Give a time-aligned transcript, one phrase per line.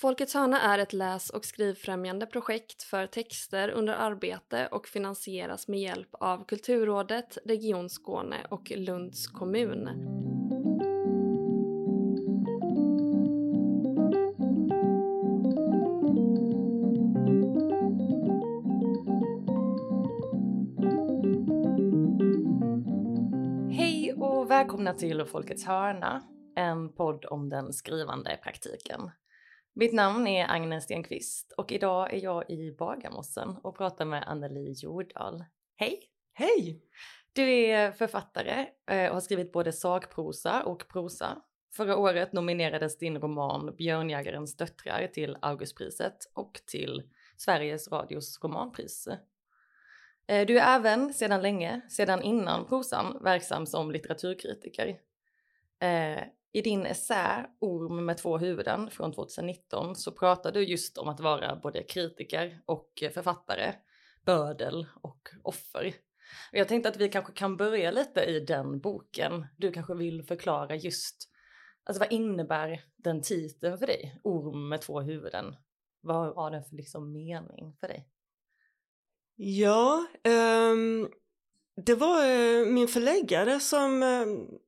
[0.00, 5.80] Folkets hörna är ett läs och skrivfrämjande projekt för texter under arbete och finansieras med
[5.80, 9.88] hjälp av Kulturrådet, Region Skåne och Lunds kommun.
[23.70, 26.22] Hej och välkomna till Folkets hörna,
[26.56, 29.10] en podd om den skrivande praktiken.
[29.74, 34.72] Mitt namn är Agnes Stenqvist och idag är jag i Bagarmossen och pratar med Anneli
[34.72, 35.44] Jordahl.
[35.76, 36.00] Hej!
[36.32, 36.82] Hej!
[37.32, 41.42] Du är författare eh, och har skrivit både sakprosa och prosa.
[41.76, 47.02] Förra året nominerades din roman Björnjägarens döttrar till Augustpriset och till
[47.36, 49.08] Sveriges Radios romanpris.
[50.26, 54.98] Eh, du är även sedan länge, sedan innan prosan, verksam som litteraturkritiker.
[56.52, 61.20] I din essä Orm med två huvuden från 2019 så pratar du just om att
[61.20, 63.74] vara både kritiker och författare,
[64.24, 65.94] bödel och offer.
[66.52, 69.46] Och jag tänkte att vi kanske kan börja lite i den boken.
[69.56, 71.30] Du kanske vill förklara just,
[71.84, 74.20] alltså vad innebär den titeln för dig?
[74.24, 75.56] Orm med två huvuden.
[76.00, 78.08] Vad har den för liksom mening för dig?
[79.36, 80.06] Ja,
[80.72, 81.10] um,
[81.86, 84.58] det var uh, min förläggare som uh,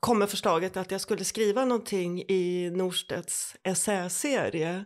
[0.00, 4.84] kom med förslaget att jag skulle skriva någonting i Norstedts essäserie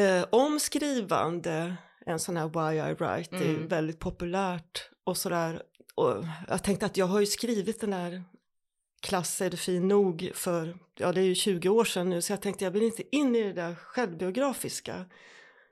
[0.00, 3.48] uh, om skrivande, en sån här Why I Write, mm.
[3.48, 5.62] det är väldigt populärt och sådär.
[5.94, 8.22] Och jag tänkte att jag har ju skrivit den här
[9.02, 12.32] Klass är det fin nog för, ja det är ju 20 år sedan nu, så
[12.32, 15.04] jag tänkte jag vill inte in i det där självbiografiska.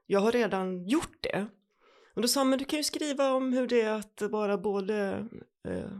[0.07, 1.47] Jag har redan gjort det.
[2.15, 4.59] Och då sa han, men du kan ju skriva om hur det är att vara
[4.59, 5.27] både
[5.69, 5.91] eh,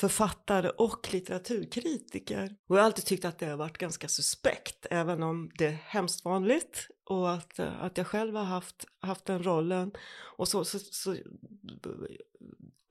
[0.00, 2.56] författare och litteraturkritiker.
[2.68, 5.78] Och jag har alltid tyckt att det har varit ganska suspekt, även om det är
[5.86, 9.92] hemskt vanligt och att, eh, att jag själv har haft, haft den rollen.
[10.36, 11.16] Och så, så, så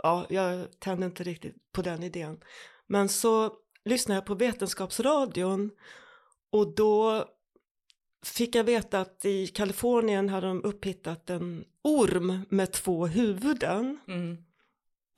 [0.04, 2.40] ja, jag tände inte riktigt på den idén.
[2.88, 3.54] Men så
[3.86, 5.72] lyssnade jag på Vetenskapsradion
[6.50, 7.26] och då
[8.26, 14.00] fick jag veta att i Kalifornien hade de upphittat en orm med två huvuden.
[14.08, 14.47] Mm.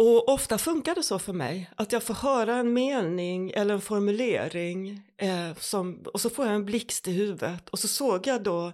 [0.01, 3.81] Och ofta funkar det så för mig, att jag får höra en mening eller en
[3.81, 8.43] formulering eh, som, och så får jag en blixt i huvudet och så såg jag
[8.43, 8.73] då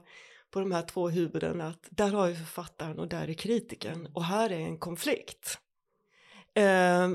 [0.51, 4.23] på de här två huvuden att där har vi författaren och där är kritiken och
[4.23, 5.59] här är en konflikt.
[6.53, 7.09] Eh,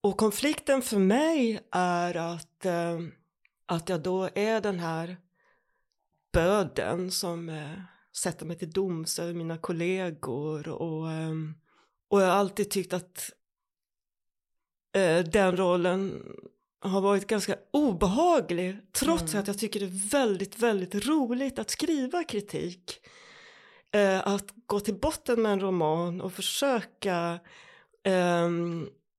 [0.00, 2.98] och konflikten för mig är att, eh,
[3.66, 5.16] att jag då är den här
[6.32, 7.80] böden som eh,
[8.16, 11.32] sätter mig till doms över mina kollegor och, eh,
[12.08, 13.30] och jag har alltid tyckt att
[14.96, 16.24] eh, den rollen
[16.80, 19.40] har varit ganska obehaglig trots mm.
[19.40, 23.00] att jag tycker det är väldigt, väldigt roligt att skriva kritik.
[23.92, 27.38] Eh, att gå till botten med en roman och försöka
[28.04, 28.48] eh,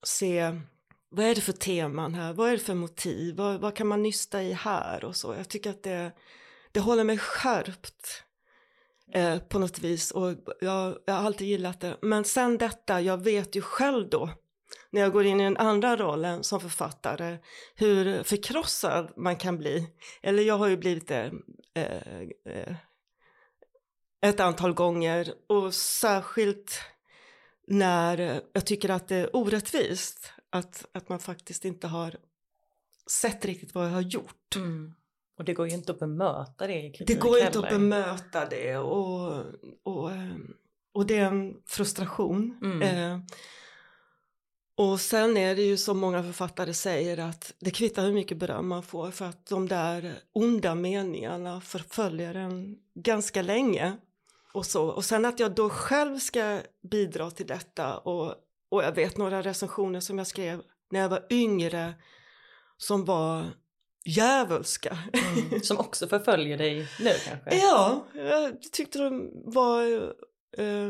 [0.03, 0.61] se
[1.09, 4.03] vad är det för teman här, vad är det för motiv, vad, vad kan man
[4.03, 5.33] nysta i här och så.
[5.33, 6.11] Jag tycker att det,
[6.71, 8.23] det håller mig skärpt
[9.13, 11.97] eh, på något vis och jag, jag har alltid gillat det.
[12.01, 14.29] Men sen detta, jag vet ju själv då
[14.91, 17.37] när jag går in i den andra rollen som författare
[17.75, 19.87] hur förkrossad man kan bli.
[20.21, 21.31] Eller jag har ju blivit det
[21.73, 22.21] eh,
[22.53, 22.75] eh,
[24.21, 26.81] ett antal gånger och särskilt
[27.67, 32.15] när jag tycker att det är orättvist att, att man faktiskt inte har
[33.11, 34.55] sett riktigt vad jag har gjort.
[34.55, 34.93] Mm.
[35.39, 38.45] Och det går ju inte att bemöta det i Det går ju inte att bemöta
[38.45, 39.45] det och,
[39.83, 40.11] och,
[40.93, 42.59] och det är en frustration.
[42.61, 42.81] Mm.
[42.81, 43.19] Eh,
[44.75, 48.67] och sen är det ju som många författare säger att det kvittar hur mycket beröm
[48.67, 53.97] man får för att de där onda meningarna förföljer en ganska länge.
[54.53, 54.87] Och, så.
[54.87, 56.61] och sen att jag då själv ska
[56.91, 58.35] bidra till detta och,
[58.69, 60.61] och jag vet några recensioner som jag skrev
[60.91, 61.93] när jag var yngre
[62.77, 63.45] som var
[64.09, 64.97] djävulska.
[65.13, 67.55] Mm, som också förföljer dig nu kanske?
[67.55, 69.83] Ja, jag tyckte de var
[70.59, 70.85] uh,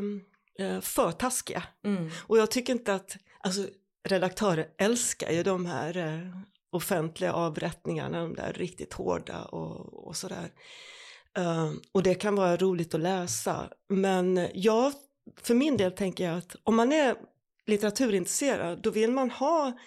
[0.59, 1.63] uh, för taskiga.
[1.85, 2.09] Mm.
[2.27, 3.67] Och jag tycker inte att, alltså
[4.07, 6.37] redaktörer älskar ju de här uh,
[6.71, 10.49] offentliga avrättningarna, de där riktigt hårda och, och sådär.
[11.37, 13.69] Ehm, och det kan vara roligt att läsa.
[13.89, 14.93] Men jag,
[15.41, 17.15] för min del tänker jag att om man är
[17.67, 19.77] litteraturintresserad, då vill man ha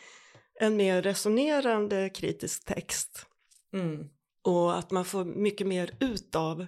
[0.61, 3.27] en mer resonerande kritisk text.
[3.73, 4.09] Mm.
[4.43, 6.61] Och att man får mycket mer ut av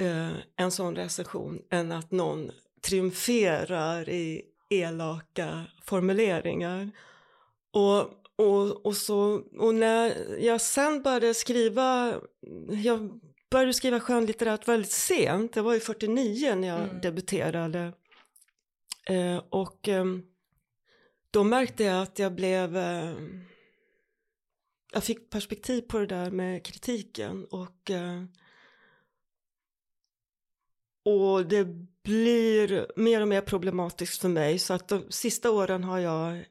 [0.00, 2.50] eh, en sån recension än att någon
[2.82, 6.90] triumferar i elaka formuleringar.
[7.72, 8.00] Och,
[8.36, 12.14] och, och, så, och när jag sen började skriva,
[12.84, 15.56] jag började skriva skönlitterärt väldigt sent.
[15.56, 17.00] Jag var ju 49 när jag Mm.
[17.00, 17.92] debuterade.
[19.08, 20.04] Eh, och eh,
[21.30, 22.76] då märkte jag att jag blev...
[22.76, 23.14] Eh,
[24.94, 27.90] jag fick perspektiv på det där med kritiken och...
[27.90, 28.24] Eh,
[31.06, 31.64] och det
[32.02, 36.44] blir mer och mer problematiskt för mig så att de sista åren har jag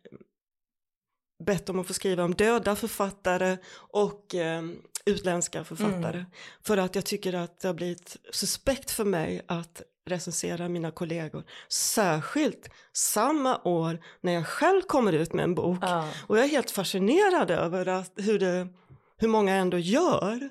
[1.43, 4.63] bett om att få skriva om döda författare och eh,
[5.05, 6.17] utländska författare.
[6.17, 6.31] Mm.
[6.61, 11.43] För att jag tycker att det har blivit suspekt för mig att recensera mina kollegor.
[11.69, 15.77] Särskilt samma år när jag själv kommer ut med en bok.
[15.81, 16.09] Ja.
[16.27, 18.67] Och jag är helt fascinerad över att, hur, det,
[19.17, 20.49] hur många ändå gör.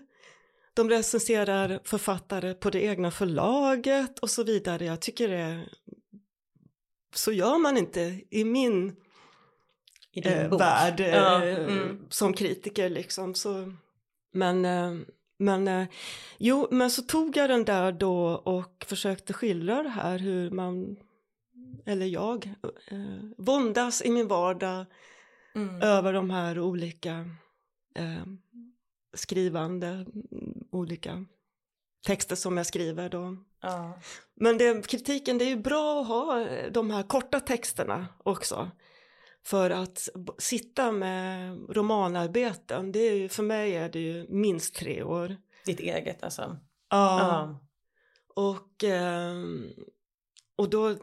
[0.74, 4.84] De recenserar författare på det egna förlaget och så vidare.
[4.84, 5.64] Jag tycker det...
[7.14, 8.96] Så gör man inte i min
[10.12, 12.06] I eh, värld eh, Ja, mm.
[12.10, 13.34] som kritiker liksom.
[13.34, 13.72] Så,
[14.32, 14.92] men, eh,
[15.42, 15.86] men, eh,
[16.38, 20.96] jo, men så tog jag den där då och försökte skildra det här hur man,
[21.86, 22.54] eller jag,
[22.90, 22.98] eh,
[23.38, 24.86] våndas i min vardag
[25.54, 25.82] Mm.
[25.82, 27.26] över de här olika
[27.94, 28.24] eh,
[29.14, 31.24] skrivande, mm, olika
[32.06, 33.36] texter som jag skriver då.
[33.60, 33.98] Ja.
[34.34, 38.70] Men det, kritiken, det är ju bra att ha de här korta texterna också.
[39.44, 40.08] För att
[40.38, 45.36] sitta med romanarbeten, det är ju, för mig är det ju minst tre år.
[45.66, 46.58] Ditt eget alltså.
[46.90, 47.18] Ja.
[47.20, 47.60] Ja.
[48.34, 49.70] Och, ehm,
[50.56, 50.96] och då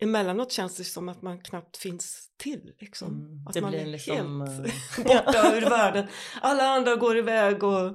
[0.00, 2.72] emellanåt känns det som att man knappt finns till.
[2.78, 3.08] Liksom.
[3.08, 3.46] Mm.
[3.46, 6.06] Att Det man blir är liksom, helt eh, borta ur världen.
[6.42, 7.86] Alla andra går iväg och,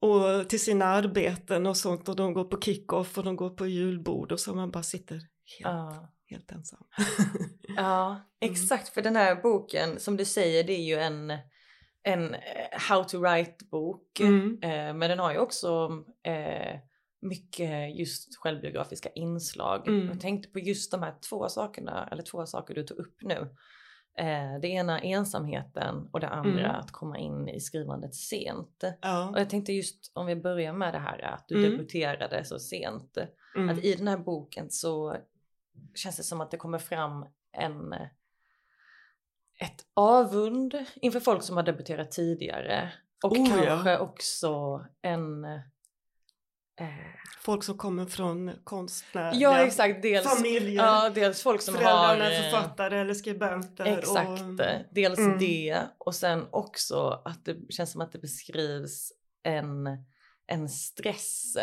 [0.00, 3.66] och till sina arbeten och sånt och de går på kick-off och de går på
[3.66, 6.12] julbord och så man bara sitter helt, Ja.
[6.30, 6.84] Helt ensam.
[7.76, 8.88] Ja, exakt.
[8.88, 11.30] För den här boken, som du säger, det är ju en,
[12.02, 12.40] en eh,
[12.88, 14.20] how to write-bok.
[14.20, 14.58] Mm.
[14.62, 15.90] Eh, men den har ju också
[16.22, 16.78] eh,
[17.22, 19.88] mycket just självbiografiska inslag.
[19.88, 20.08] Mm.
[20.08, 23.48] Jag tänkte på just de här två sakerna, eller två saker du tog upp nu.
[24.18, 26.80] Eh, det ena ensamheten och det andra Mm.
[26.80, 28.84] att komma in i skrivandet sent.
[29.02, 29.30] Ja.
[29.30, 31.70] Och jag tänkte just om vi börjar med det här att du Mm.
[31.70, 33.18] debuterade så sent.
[33.56, 33.68] Mm.
[33.68, 35.16] Att i den här boken så
[35.94, 37.94] känns det som att det kommer fram en
[39.60, 42.92] ett avund inför folk som har debuterat tidigare.
[43.24, 43.66] Och Oh, ja.
[43.66, 45.44] kanske också en...
[45.44, 46.88] Eh,
[47.40, 50.84] Folk som kommer från konstnärliga ja exakt, dels, familjer.
[50.84, 51.82] ja, dels folk som har...
[51.82, 53.84] Föräldrarna är eh, författare eller skribenter.
[53.98, 55.38] Exakt, Och, dels Mm.
[55.38, 59.12] det och sen också att det känns som att det beskrivs
[59.42, 59.86] en,
[60.46, 61.56] en stress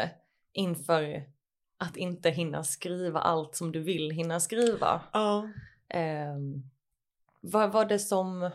[0.54, 1.24] inför
[1.84, 5.02] att inte hinna skriva allt som du vill hinna skriva.
[5.14, 5.50] ja.
[6.36, 6.64] Um,
[7.42, 8.50] vad var det som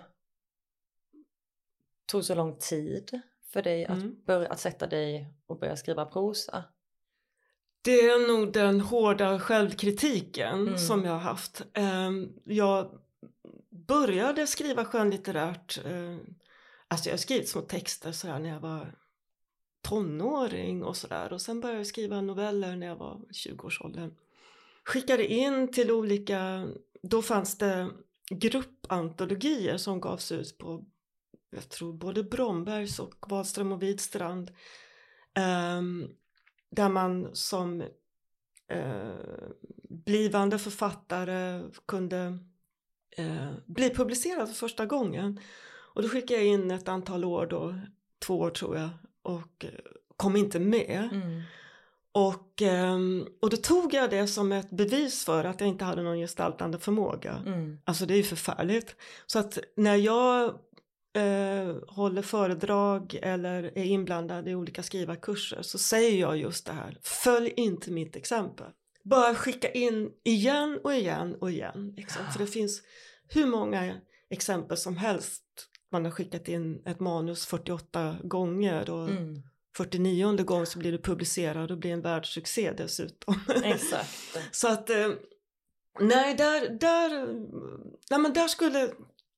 [2.07, 3.21] tog så lång tid
[3.53, 3.99] för dig Mm.
[3.99, 6.65] att, börja, att sätta dig och börja skriva prosa?
[7.83, 10.79] Det är nog den hårda självkritiken Mm.
[10.79, 11.63] som jag har haft.
[11.73, 12.99] Ehm, Jag
[13.71, 16.17] började skriva skönlitterärt, eh,
[16.89, 18.95] alltså jag har skrivit små texter sådär när jag var
[19.89, 24.15] tonåring och sådär och sen började jag skriva noveller när jag var 20-årsåldern.
[24.85, 26.69] Skickade in till olika,
[27.03, 27.91] då fanns det
[28.31, 30.85] gruppantologier som gavs ut på,
[31.51, 34.51] jag tror både Brombergs och Wahlström och Widstrand.
[35.35, 36.09] Ehm,
[36.71, 37.81] där man som
[38.69, 39.13] eh,
[39.89, 42.39] blivande författare kunde
[43.17, 45.41] eh, bli publicerad för första gången.
[45.95, 47.81] Och då skickade jag in ett antal år då,
[48.19, 48.91] två år tror jag,
[49.29, 49.71] och eh,
[50.17, 51.09] kom inte med.
[51.13, 51.43] Mm.
[52.13, 56.03] Och, ehm, och då tog jag det som ett bevis för att jag inte hade
[56.03, 57.43] någon gestaltande förmåga.
[57.47, 57.79] Mm.
[57.85, 58.97] Alltså det är ju förfärligt.
[59.27, 60.45] Så att när jag
[61.17, 66.99] eh, håller föredrag eller är inblandad i olika skrivarkurser så säger jag just det här.
[67.03, 68.67] Följ inte mitt exempel.
[69.05, 71.95] Bara skicka in igen och igen och igen.
[71.97, 72.23] Liksom.
[72.33, 72.83] För det finns
[73.29, 73.95] hur många
[74.31, 75.45] exempel som helst.
[75.93, 79.43] Man har skickat in ett manus 48 gånger och Mm.
[79.77, 83.35] 49 gång så blir det publicerat och blir en världssuccé dessutom.
[83.65, 84.39] Exakt.
[84.51, 85.09] Så att eh,
[86.01, 87.27] nej, där, där,
[88.11, 88.91] nej men där skulle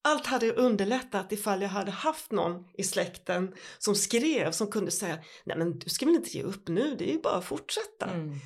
[0.03, 5.19] allt hade underlättat ifall jag hade haft någon i släkten som skrev som kunde säga
[5.45, 8.07] nej men du ska väl inte ge upp nu, det är ju bara att fortsätta.
[8.07, 8.39] Mm.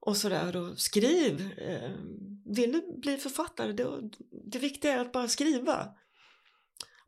[0.00, 1.52] Och sådär och skriv.
[1.58, 1.90] Eh,
[2.44, 4.10] vill du bli författare, det,
[4.44, 5.88] det viktiga är att bara skriva.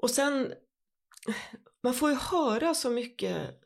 [0.03, 0.53] Och sen,
[1.83, 3.61] man får ju höra så mycket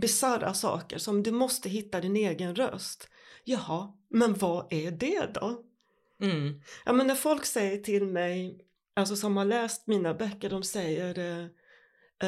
[0.00, 3.08] bisarra saker som du måste hitta din egen röst.
[3.44, 5.64] Jaha, men vad är det då?
[6.22, 6.60] Mm.
[6.84, 8.60] Ja men när folk säger till mig,
[8.96, 11.46] alltså som har läst mina böcker, de säger eh,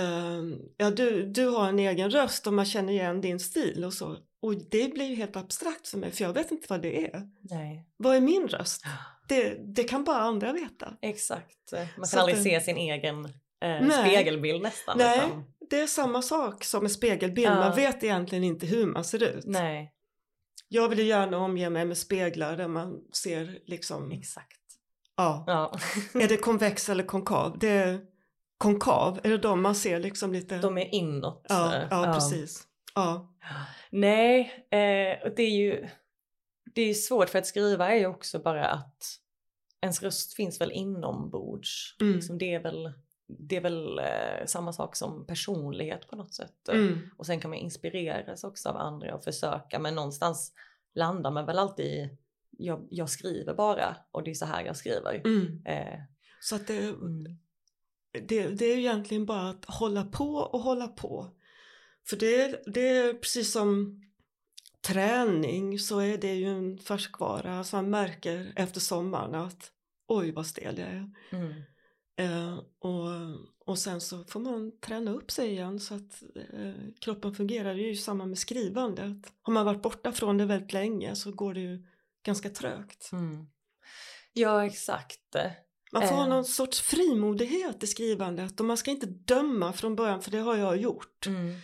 [0.03, 3.95] ehm, ja, du, du har en egen röst och man känner igen din stil och
[3.95, 4.17] så.
[4.41, 7.31] Och det blir ju helt abstrakt för mig för jag vet inte vad det är.
[7.41, 7.87] Nej.
[7.97, 8.83] Vad är min röst?
[9.29, 10.95] Det, det kan bara andra veta.
[11.03, 11.73] Exakt.
[11.73, 13.25] Man kan Så aldrig det- se sin egen
[13.65, 14.99] eh, spegelbild nästan.
[14.99, 15.19] Nej.
[15.19, 17.55] utan- Det är samma sak som med spegelbild, Ja.
[17.55, 19.45] man vet egentligen inte hur man ser ut.
[19.47, 19.93] Nej,
[20.69, 24.59] Jag vill ju gärna omge mig med speglar där man ser liksom, exakt.
[25.17, 25.79] ja, Ja.
[26.23, 27.59] är det konvex eller konkav?
[27.59, 28.01] Det är
[28.59, 30.59] konkav, är det de man ser liksom lite?
[30.59, 31.47] De är inåt.
[31.49, 32.63] ja, eh, ja, precis.
[32.95, 33.35] Ja.
[33.91, 35.89] Nej, eh, och det är ju
[36.73, 39.19] det är svårt för att skriva är ju också bara att
[39.81, 41.97] ens röst finns väl inombords.
[42.01, 42.13] Mm.
[42.15, 42.93] Liksom det är väl,
[43.27, 46.69] det är väl eh, samma sak som personlighet på något sätt.
[46.69, 47.11] Mm.
[47.17, 50.53] Och sen kan man inspireras också av andra och försöka men någonstans
[50.95, 52.19] landar man väl alltid i
[52.59, 55.23] jag, jag skriver bara och det är så här jag skriver.
[55.25, 55.63] Mm.
[55.67, 55.99] Eh,
[56.41, 57.25] Så att det, mm.
[58.29, 61.31] det, det är ju egentligen bara att hålla på och hålla på.
[62.09, 64.01] För det, är- det är precis som
[64.87, 67.59] träning så är det ju en färskvara.
[67.59, 69.71] Alltså man märker efter sommaren att
[70.09, 71.11] oj vad stel jag är.
[71.33, 71.63] Mm.
[72.17, 73.09] Eh, och,
[73.67, 76.23] och sen så får man träna upp sig igen så att
[76.53, 77.75] eh, kroppen fungerar.
[77.75, 79.33] Det är ju samma med skrivandet.
[79.43, 81.87] Har man varit borta från det väldigt länge så går det ju
[82.27, 83.13] ganska trögt.
[83.13, 83.47] Mm.
[84.33, 85.37] Ja exakt.
[85.93, 86.29] Man får ha Eh.
[86.29, 90.57] någon sorts frimodighet i skrivandet och man ska inte döma från början för det har
[90.57, 91.27] jag gjort.
[91.27, 91.55] Mm.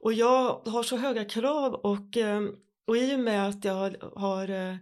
[0.00, 2.42] Och jag har så höga krav och, eh,
[2.86, 4.76] och i och med att jag har eh,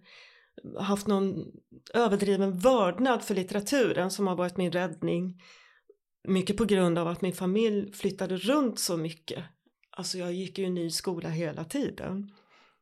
[0.79, 1.53] haft någon
[1.95, 5.43] överdriven vördnad för litteraturen som har varit min räddning.
[6.29, 9.45] Mycket på grund av att min familj flyttade runt så mycket.
[9.91, 12.33] Alltså jag gick ju i ny skola hela tiden.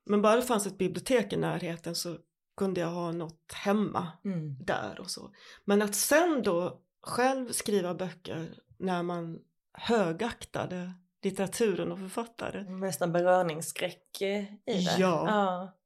[0.04, 2.16] Men bara det fanns ett bibliotek i närheten så
[2.56, 4.56] kunde jag ha något hemma Mm.
[4.64, 5.30] där och så.
[5.64, 9.38] Men att sen då själv skriva böcker när man
[9.72, 10.92] högaktade
[11.22, 12.62] litteraturen och författare.
[12.62, 14.96] Nästan beröringsskräck eh, i det.
[14.98, 15.24] Ja.
[15.26, 15.78] ja.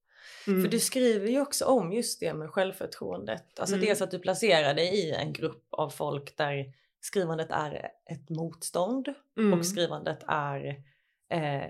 [0.47, 0.63] Mm.
[0.63, 3.61] För du skriver ju också om just det med självförtroendet.
[3.61, 3.87] Alltså Mm.
[3.87, 9.15] dels att du placerar dig i en grupp av folk där skrivandet är ett motstånd
[9.39, 9.59] Mm.
[9.59, 10.67] och skrivandet är
[11.31, 11.65] eh,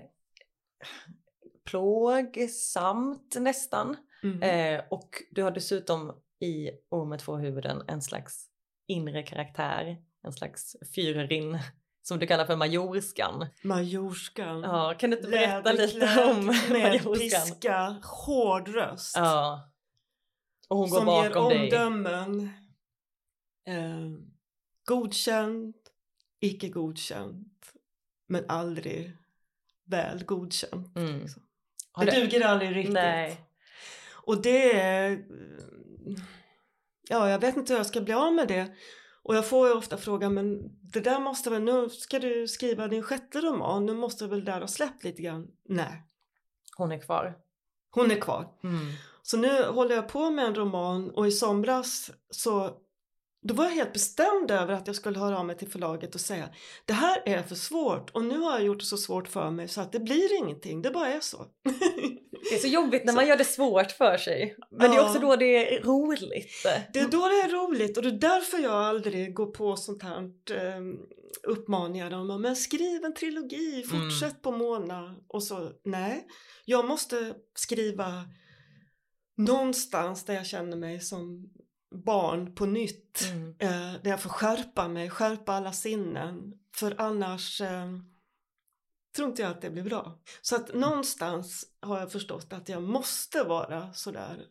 [1.65, 3.95] plågsamt nästan.
[4.23, 4.41] Mm.
[4.41, 6.71] Eh, och du har dessutom i
[7.09, 8.45] med två huvuden en slags
[8.87, 11.59] inre karaktär, en slags fyrerin
[12.07, 13.45] som du kallar för majorskan.
[13.63, 14.61] Majorskan.
[14.61, 17.13] Ja, kan du inte berätta lite om med majorskan?
[17.19, 19.15] piska, hård röst.
[19.15, 19.71] Ja.
[20.67, 21.63] Och hon går som ger bakom dig.
[21.63, 22.49] omdömen.
[23.67, 24.09] Eh,
[24.85, 25.75] godkänd,
[26.39, 27.73] icke godkänt,
[28.27, 29.17] men aldrig
[29.85, 30.97] väl godkänt.
[30.97, 31.19] Mm.
[31.19, 31.41] liksom.
[31.99, 32.93] Det du- duger aldrig riktigt.
[32.93, 33.41] Nej.
[34.11, 35.25] Och det är...
[37.09, 38.75] Ja, jag vet inte hur jag ska bli av med det.
[39.27, 42.87] Och jag får ju ofta frågan, men det där måste väl, nu ska du skriva
[42.87, 45.47] din sjätte roman, nu måste väl där ha släppt lite grann.
[45.65, 46.03] Nej,
[46.77, 47.37] Hon är kvar.
[47.89, 48.47] hon är kvar.
[48.63, 48.77] Mm.
[49.21, 52.77] Så nu håller jag på med en roman och i somras så
[53.47, 56.21] då var jag helt bestämd över att jag skulle höra av mig till förlaget och
[56.21, 56.49] säga
[56.85, 59.67] det här är för svårt och nu har jag gjort det så svårt för mig
[59.67, 61.45] så att det blir ingenting, det bara är så.
[62.49, 64.55] Det är så jobbigt när Så- man gör det svårt för sig.
[64.71, 65.07] Men det är Ja.
[65.09, 66.51] också då det är roligt.
[66.93, 70.03] Det är då det är roligt och det är därför jag aldrig går på sånt
[70.03, 70.81] här eh,
[71.43, 75.71] uppmaningar om men skriv en trilogi, fortsätt på Mona och så.
[75.85, 76.27] Nej,
[76.65, 78.23] jag måste skriva
[79.37, 81.49] någonstans där jag känner mig som
[82.03, 83.21] barn på nytt.
[83.31, 83.55] Mm.
[83.59, 86.53] Eh, där jag får skärpa mig, skärpa alla sinnen.
[86.75, 87.87] För annars eh,
[89.15, 90.19] tror inte jag att det blir bra.
[90.41, 94.45] Så att någonstans har jag förstått att jag måste vara sådär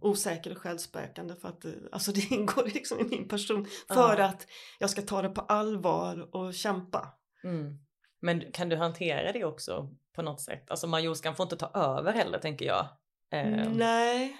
[0.00, 4.24] osäker och självspäkande för att eh, alltså det ingår liksom i min person för Ja.
[4.24, 4.46] att
[4.78, 7.08] jag ska ta det på allvar och kämpa.
[7.44, 7.78] Mm.
[8.20, 10.70] Men kan du hantera det också på något sätt?
[10.70, 12.86] Alltså majorskan får inte ta över heller tänker jag.
[13.32, 14.36] Eh, Nej.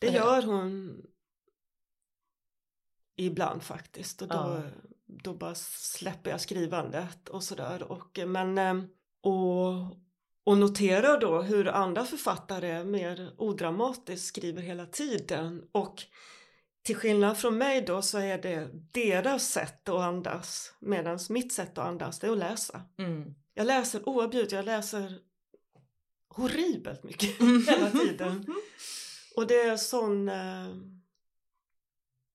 [0.00, 0.14] Det Eh.
[0.14, 1.02] gör hon
[3.16, 4.62] ibland faktiskt och då, Ja.
[5.06, 7.82] då bara släpper jag skrivandet och sådär.
[7.82, 8.74] Och, men, eh,
[9.20, 9.74] och,
[10.44, 16.02] och noterar då hur andra författare mer odramatiskt skriver hela tiden och
[16.82, 21.78] till skillnad från mig då så är det deras sätt att andas medan mitt sätt
[21.78, 22.82] att andas det är att läsa.
[22.98, 23.34] Mm.
[23.54, 25.18] Jag läser oavbrutet, jag läser
[26.28, 28.46] horribelt mycket hela tiden.
[29.40, 30.76] Och det är sån eh,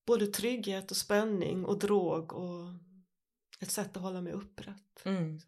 [0.05, 2.69] både trygghet och spänning och drog och
[3.59, 5.05] ett sätt att hålla mig upprätt.
[5.05, 5.39] Mm.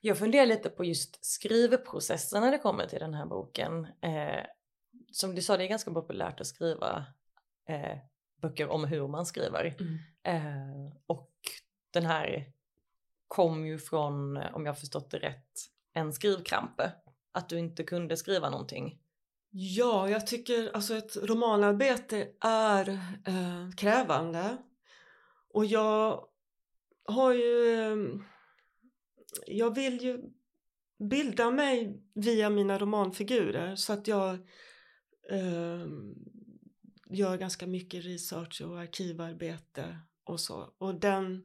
[0.00, 3.86] Jag funderar lite på just skrivprocessen när det kommer till den här boken.
[4.00, 4.44] Eh,
[5.12, 7.06] som du sa, det är ganska populärt att skriva
[7.68, 7.98] eh,
[8.42, 9.76] böcker om hur man skriver.
[9.80, 9.98] Mm.
[10.22, 11.32] Eh, och
[11.90, 12.52] den här
[13.28, 15.60] kom ju från, om jag förstått det rätt,
[15.92, 16.92] en skrivkrampe.
[17.32, 19.00] Att du inte kunde skriva någonting.
[19.56, 22.88] Ja, jag tycker alltså ett romanarbete är
[23.26, 24.56] eh, krävande.
[25.50, 26.28] Och jag
[27.04, 27.74] har ju...
[27.74, 27.96] Eh,
[29.46, 30.22] jag vill ju
[30.98, 34.34] bilda mig via mina romanfigurer så att jag
[35.30, 35.86] eh,
[37.10, 40.74] gör ganska mycket research och arkivarbete och så.
[40.78, 41.44] Och den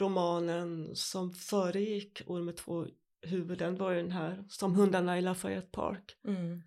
[0.00, 2.86] romanen som föregick Orm med två
[3.22, 6.16] huvuden var ju den här Som hundarna i Lafayette Park.
[6.24, 6.62] Mm.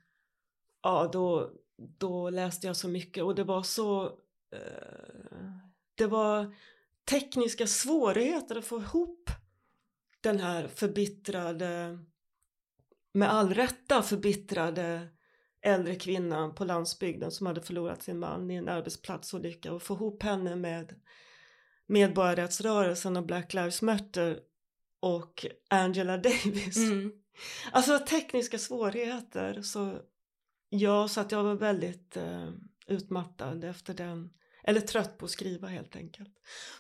[0.86, 4.06] Ja, då, då läste jag så mycket och det var så
[4.52, 5.52] eh,
[5.96, 6.56] det var
[7.10, 9.30] tekniska svårigheter att få ihop
[10.22, 12.00] den här förbittrade
[13.14, 15.08] med all rätta förbittrade
[15.62, 20.24] äldre kvinnan på landsbygden som hade förlorat sin man i en arbetsplatsolycka och få ihop
[20.24, 21.02] henne med
[21.88, 24.40] medborgarrättsrörelsen och Black Lives Matter
[25.00, 26.78] och Angela Davis.
[26.78, 27.12] Mm.
[27.72, 29.62] Alltså tekniska svårigheter.
[29.62, 30.00] Så
[30.70, 32.50] ja, så att jag var väldigt eh,
[32.88, 34.30] utmattad efter den.
[34.64, 36.30] Eller trött på att skriva helt enkelt.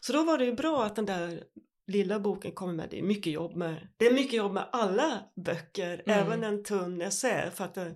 [0.01, 1.43] Så då var det ju bra att den där
[1.87, 2.87] lilla boken kommer med.
[2.89, 6.19] Det är mycket jobb med, det är mycket jobb med alla böcker, Mm.
[6.19, 7.51] även en tunn essä.
[7.51, 7.95] För att det,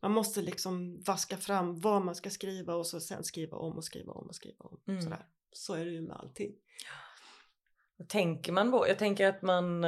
[0.00, 3.84] man måste liksom vaska fram vad man ska skriva och så sen skriva om och
[3.84, 4.80] skriva om och skriva om.
[4.88, 5.02] Mm.
[5.02, 5.26] Sådär.
[5.52, 6.52] Så är det ju med allting.
[8.08, 8.88] Tänker man på?
[8.88, 9.84] Jag tänker att man...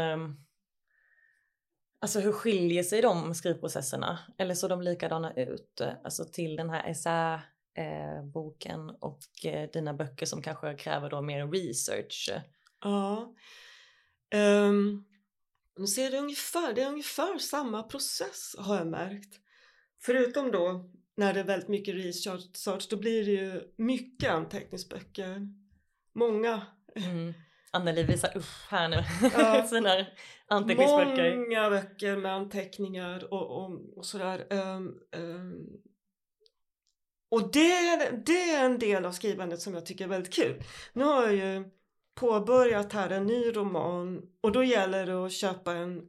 [2.02, 4.18] Alltså hur skiljer sig de skrivprocesserna?
[4.38, 5.80] Eller så de likadana ut?
[5.80, 11.46] eh, Alltså till den här essäboken och eh, dina böcker som kanske kräver då mer
[11.46, 12.30] research.
[12.80, 13.34] Ja.
[14.34, 15.04] Um,
[15.78, 19.40] nu ser det ungefär, det är ungefär samma process har jag märkt.
[20.00, 25.48] Förutom då när det är väldigt mycket research då blir det ju mycket anteckningsböcker.
[26.14, 26.66] Många.
[26.96, 27.32] Mm.
[27.72, 29.04] Anneli visar upp här nu
[29.36, 29.62] Ja.
[29.66, 30.06] sina
[30.46, 31.36] anteckningsböcker.
[31.36, 34.46] Många böcker med anteckningar och, och, och sådär.
[34.50, 35.66] Ehm, ehm.
[37.30, 40.62] och det, det är en del av skrivandet som jag tycker är väldigt kul.
[40.92, 41.64] Nu har jag ju
[42.14, 46.02] påbörjat här en ny roman och då gäller det att köpa en,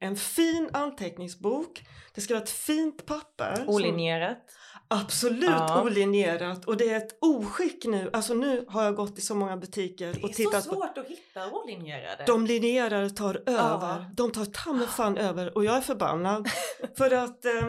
[0.00, 1.82] en fin anteckningsbok.
[2.14, 3.64] Det ska vara ett fint papper.
[3.66, 4.52] Olinjerat.
[4.92, 5.82] Absolut Ja.
[5.84, 8.10] olinjerat och det är ett oskick nu.
[8.12, 10.76] Alltså nu har jag gått i så många butiker Det är och tittat så på
[10.76, 12.24] svårt att hitta olinjerade.
[12.26, 13.88] de linjerade tar över.
[13.88, 14.04] Ja.
[14.14, 16.48] De tar ta fan över och jag är förbannad.
[16.96, 17.68] för att eh,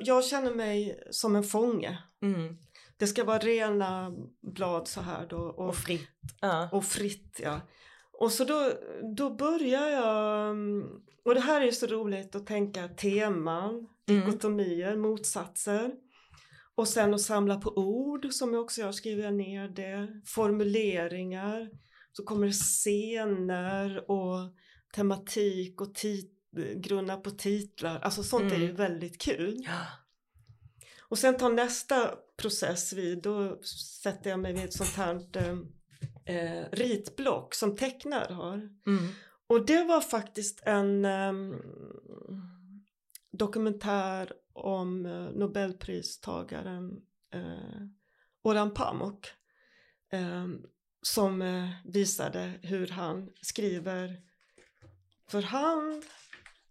[0.00, 1.98] jag känner mig som en fånge.
[2.22, 2.56] Mm.
[2.96, 4.12] Det ska vara rena
[4.42, 5.38] blad så här då.
[5.38, 6.08] Och, Och fritt.
[6.40, 6.68] Ja.
[6.72, 7.60] och fritt ja.
[8.12, 8.72] Och så då,
[9.16, 10.84] då börjar jag, mm,
[11.24, 14.26] och det här är så roligt att tänka teman, Mm.
[14.26, 15.90] dikotomier, motsatser.
[16.78, 20.20] Och sen att samla på ord som jag också gör, skriver jag ner det.
[20.26, 21.70] Formuleringar.
[22.12, 24.38] Så kommer det scener och
[24.94, 26.34] tematik och tit-
[26.76, 27.98] grunna på titlar.
[28.00, 28.76] Alltså sånt är ju Mm.
[28.76, 29.56] väldigt kul.
[29.66, 29.80] Ja.
[31.00, 33.62] Och sen tar nästa process vid, då
[34.02, 38.54] sätter jag mig vid ett sånt här eh, eh, ritblock som tecknare har.
[38.86, 39.08] Mm.
[39.46, 41.54] Och det var faktiskt en ehm,
[43.32, 44.32] dokumentär
[44.64, 47.00] om eh, Nobelpristagaren
[47.34, 47.82] eh,
[48.42, 49.26] Orhan Pamuk
[50.12, 50.62] ehm,
[51.02, 54.16] som eh, visade hur han skriver
[55.30, 56.04] för hand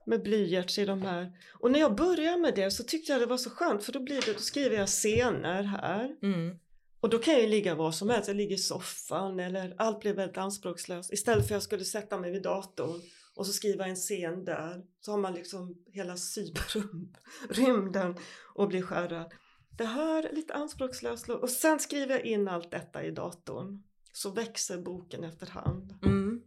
[0.06, 1.32] med blyerts i de här.
[1.54, 4.00] Och när jag började med det så tyckte jag det var så skönt för då,
[4.00, 6.60] blir det, då skriver jag scener här Mm.
[7.00, 10.00] och då kan jag ju ligga var som helst, jag ligger i soffan eller allt
[10.00, 11.14] blir väldigt anspråkslöst.
[11.14, 13.02] Istället för att jag skulle sätta mig vid datorn
[13.38, 18.16] och så skriva en scen där så har man liksom hela cyberrymden
[18.56, 19.34] och blir skärrad.
[19.78, 23.84] Det här är lite anspråkslöst och sen skriver jag in allt detta i datorn.
[24.14, 26.42] Så växer boken efterhand Mm.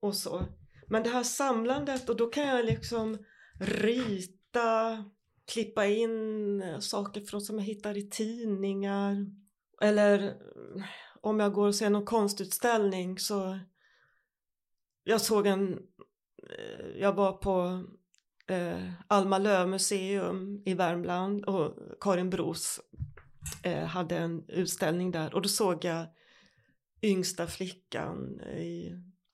[0.00, 0.44] och så.
[0.88, 3.18] Men det här samlandet och då kan jag liksom
[3.60, 5.04] rita,
[5.46, 9.26] klippa in saker från som jag hittar i tidningar.
[9.80, 10.36] Eller
[11.20, 13.58] om jag går och ser någon konstutställning så
[15.04, 15.78] jag såg en,
[16.98, 17.84] jag var på
[18.46, 22.80] eh, Alma Löv museum i Värmland och Karin Bros
[23.62, 26.06] eh, hade en utställning där och då såg jag
[27.02, 28.92] yngsta flickan i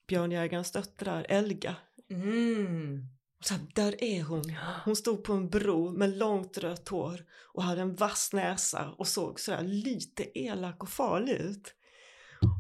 [0.09, 1.77] Björnjägarens döttrar, Elga.
[2.11, 3.09] Mm.
[3.45, 4.57] Så här, där är hon.
[4.85, 9.09] Hon stod på en bro med långt rött hår och hade en vass näsa och
[9.09, 11.75] såg sådär lite elak och farlig ut.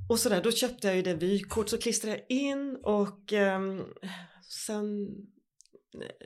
[0.09, 3.85] Och sådär, då köpte jag ju det vykort så klistrade jag in och ehm,
[4.53, 5.09] sen,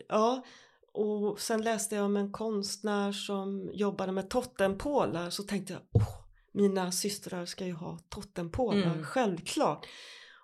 [0.09, 0.45] ja,
[0.93, 6.09] och sen läste jag om en konstnär som jobbade med totempålar så tänkte jag, åh,
[6.53, 9.05] mina systrar ska ju ha totempålar, Mm.
[9.05, 9.87] självklart.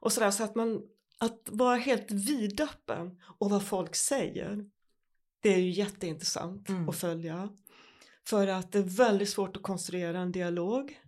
[0.00, 0.82] och sådär så att man
[1.18, 4.70] att vara helt vidöppen och vad folk säger.
[5.40, 6.88] Det är ju jätteintressant Mm.
[6.88, 7.48] att följa.
[8.26, 11.00] För att det är väldigt svårt att konstruera en dialog.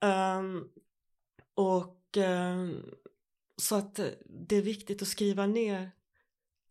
[0.00, 0.64] Ehm,
[1.54, 2.84] och ehm,
[3.56, 4.00] så att
[4.48, 5.90] det är viktigt att skriva ner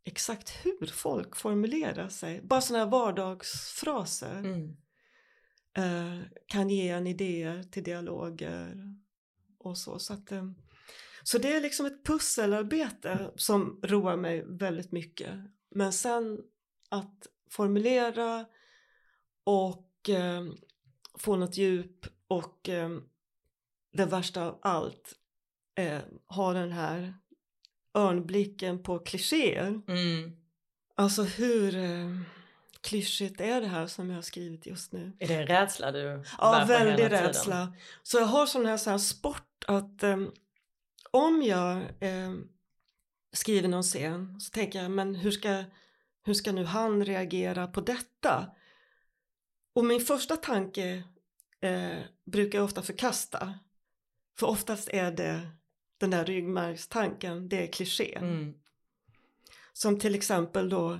[0.07, 2.41] exakt hur folk formulerar sig.
[2.41, 4.77] Bara sådana här vardagsfraser Mm.
[5.77, 8.95] eh, kan ge en idéer till dialoger
[9.59, 9.99] och så.
[9.99, 10.45] Så, att, eh,
[11.23, 15.33] så det är liksom ett pusselarbete som roar mig väldigt mycket.
[15.71, 16.39] Men sen
[16.89, 18.45] att formulera
[19.43, 20.45] och eh,
[21.19, 22.89] få något djup och eh,
[23.93, 25.13] det värsta av allt
[25.75, 27.13] eh, ha den här
[27.97, 29.81] örnblicken på klichéer.
[29.87, 30.31] Mm.
[30.95, 32.19] Alltså hur eh,
[32.81, 35.11] klyschigt är det här som jag har skrivit just nu?
[35.19, 37.27] Är det en rädsla du Ja, bär på väldig hela tiden?
[37.27, 37.73] rädsla.
[38.03, 40.17] Så jag har sån här, så här sport att eh,
[41.11, 42.33] om jag eh,
[43.33, 45.63] skriver någon scen så tänker jag, men hur ska,
[46.23, 48.51] hur ska nu han reagera på detta?
[49.75, 51.03] Och min första tanke
[51.61, 53.53] eh, brukar jag ofta förkasta.
[54.39, 55.49] För oftast är det
[55.97, 58.15] den där ryggmärgstanken, det är kliché.
[58.15, 58.53] Mm.
[59.73, 60.99] Som till exempel då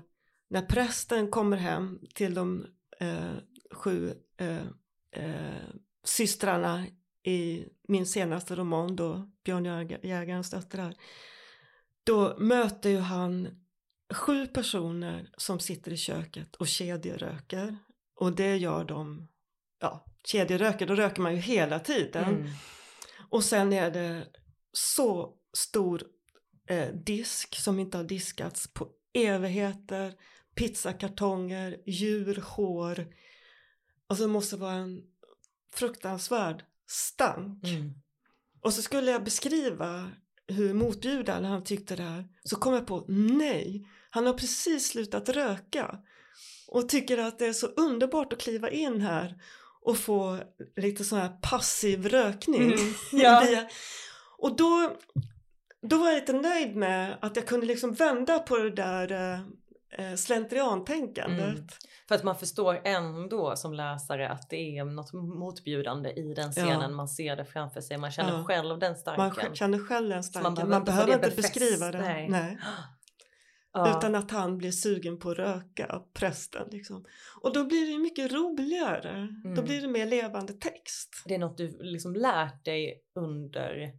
[0.50, 2.66] när prästen kommer hem till de
[3.00, 3.36] eh,
[3.72, 4.66] sju eh,
[5.12, 5.68] eh,
[6.04, 6.86] systrarna
[7.24, 10.96] i min senaste roman då, Björnjägarens döttrar.
[12.04, 13.48] Då möter ju han
[14.14, 17.78] sju personer som sitter i köket och kedjeröker.
[18.16, 19.28] Och det gör de,
[19.80, 22.36] ja, kedjeröker, då röker man ju hela tiden.
[22.36, 22.48] Mm.
[23.30, 24.28] Och sen är det
[24.78, 26.04] så stor
[26.70, 30.14] eh, disk som inte har diskats på evigheter,
[30.56, 33.08] pizzakartonger, djurhår.
[34.08, 35.02] Alltså det måste vara en
[35.74, 37.64] fruktansvärd stank.
[37.64, 37.94] Mm.
[38.62, 40.12] Och så skulle jag beskriva
[40.48, 42.28] hur motbjudande han tyckte det här.
[42.44, 46.00] Så kom jag på, nej, han har precis slutat röka.
[46.68, 49.42] Och tycker att det är så underbart att kliva in här
[49.82, 50.40] och få
[50.76, 52.62] lite sån här passiv rökning.
[52.74, 52.94] Mm.
[53.12, 53.44] Ja.
[53.48, 53.68] Via-
[54.38, 54.96] Och då,
[55.82, 59.40] då var jag lite nöjd med att jag kunde liksom vända på det där eh,
[60.12, 61.40] eh, slentriantänkandet.
[61.50, 61.68] Mm.
[62.08, 66.82] För att man förstår ändå som läsare att det är något motbjudande i den scenen.
[66.82, 66.88] Ja.
[66.90, 68.44] Man ser det framför sig, man känner Ja.
[68.44, 69.52] själv den Man starken.
[69.52, 72.00] sj- känner själv den Så man Man inte få behöver inte befäst, beskriva det.
[72.02, 72.30] nej.
[72.30, 72.58] Nej.
[73.74, 73.98] Ja.
[73.98, 76.68] Utan att han blir sugen på att röka, prästen.
[76.72, 77.06] Liksom.
[77.42, 79.28] Och då blir det mycket roligare.
[79.44, 79.66] Då Mm.
[79.66, 81.10] blir det mer levande text.
[81.26, 83.92] Det är något du liksom lärt dig under,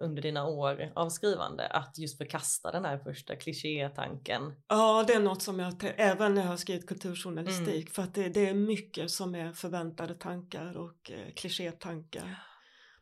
[0.00, 1.66] under dina år av skrivande.
[1.66, 4.54] Att just förkasta den här första klichétanken.
[4.68, 7.86] Ja, det är något som jag, även när jag har skrivit kulturjournalistik, Mm.
[7.86, 12.42] för att det, det är mycket som är förväntade tankar och eh, klichétankar.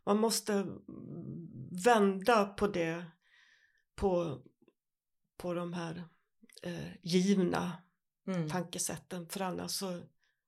[0.06, 0.66] Man måste
[1.84, 3.04] vända på det,
[3.94, 4.42] på,
[5.36, 6.04] på de här
[6.62, 7.72] eh, givna
[8.28, 8.48] Mm.
[8.48, 10.00] tankesätten, för annars så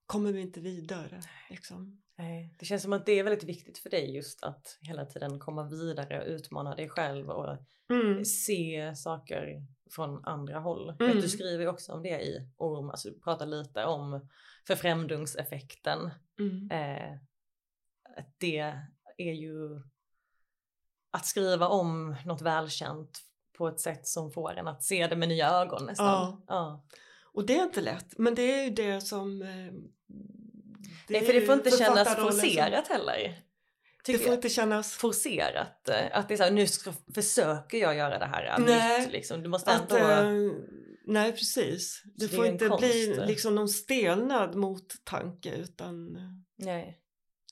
[0.06, 1.22] kommer vi inte vidare.
[1.50, 2.02] Liksom.
[2.18, 5.38] Nej, Det känns som att det är väldigt viktigt för dig just att hela tiden
[5.38, 7.56] komma vidare, utmana dig själv och
[7.90, 8.24] Mm.
[8.24, 10.88] se saker från andra håll.
[10.88, 11.12] Mm.
[11.12, 14.28] Vet, du skriver ju också om det i Orm, alltså du pratar lite om
[14.66, 16.10] förfrämdungseffekten.
[16.38, 16.70] Mm.
[16.70, 17.12] Eh,
[18.18, 18.74] att det
[19.16, 19.80] är ju
[21.10, 23.18] att skriva om något välkänt
[23.58, 26.06] på ett sätt som får en att se det med nya ögon nästan.
[26.06, 26.42] Ja.
[26.46, 26.84] Ja.
[27.32, 29.42] Och det är inte lätt, men det är ju det som...
[30.84, 33.42] Eh, Nej, för det får inte kännas författarrollen som- forcerat heller.
[34.06, 34.34] Det får jag.
[34.34, 34.92] inte kännas...
[34.96, 35.88] forcerat.
[35.88, 39.12] eh, Att det är så här, nu ska, försöker jag göra det här Nej, nytt.
[39.12, 39.42] Liksom.
[39.42, 40.06] Du måste Att, ändå...
[40.06, 40.52] eh,
[41.04, 42.02] nej, precis.
[42.04, 43.28] Det det får inte bli konst.
[43.28, 46.22] liksom någon stelnad mot tanke utan eh,
[46.56, 46.98] Nej.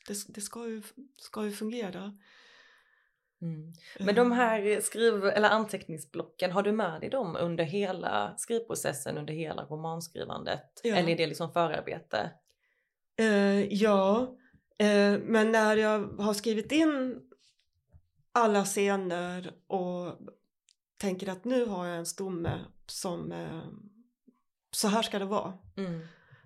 [0.09, 0.83] det, det ska, ju,
[1.17, 2.13] ska ju fungera.
[3.43, 3.73] Mm.
[4.01, 9.35] Men de här skriv eller anteckningsblocken, har du med dig dem under hela skrivprocessen, under
[9.35, 10.81] hela romanskrivandet?
[10.83, 10.97] Ja.
[10.97, 12.31] Eller är det liksom förarbete?
[13.17, 14.37] Eh, ja,
[14.79, 17.21] eh, men när jag har skrivit in
[18.33, 20.19] alla scener och
[21.01, 23.63] tänker att nu har jag en stomme som eh,
[24.71, 25.53] så här ska det vara.
[25.77, 26.01] Mm.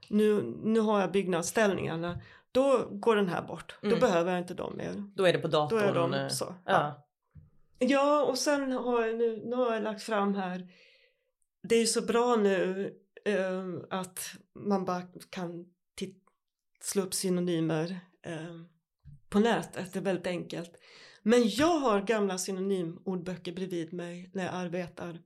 [0.09, 2.21] Nu, nu har jag byggnadsställningarna.
[2.53, 3.77] Då går den här bort.
[3.83, 4.01] Då Mm.
[4.01, 5.05] behöver jag inte dem mer.
[5.17, 5.81] Då är det på Då datorn?
[5.81, 6.45] är de eh, så.
[6.45, 6.73] Ja.
[6.73, 7.07] Ja.
[7.79, 10.69] Ja, och sen har jag nu, nu har jag lagt fram här.
[11.63, 12.91] Det är ju så bra nu
[13.25, 14.21] eh, att
[14.55, 15.67] man bara kan
[16.81, 18.61] slå upp synonymer eh,
[19.29, 19.93] på nätet.
[19.93, 20.73] Det är väldigt enkelt.
[21.23, 25.23] Men jag har gamla synonymordböcker bredvid mig när jag arbetar.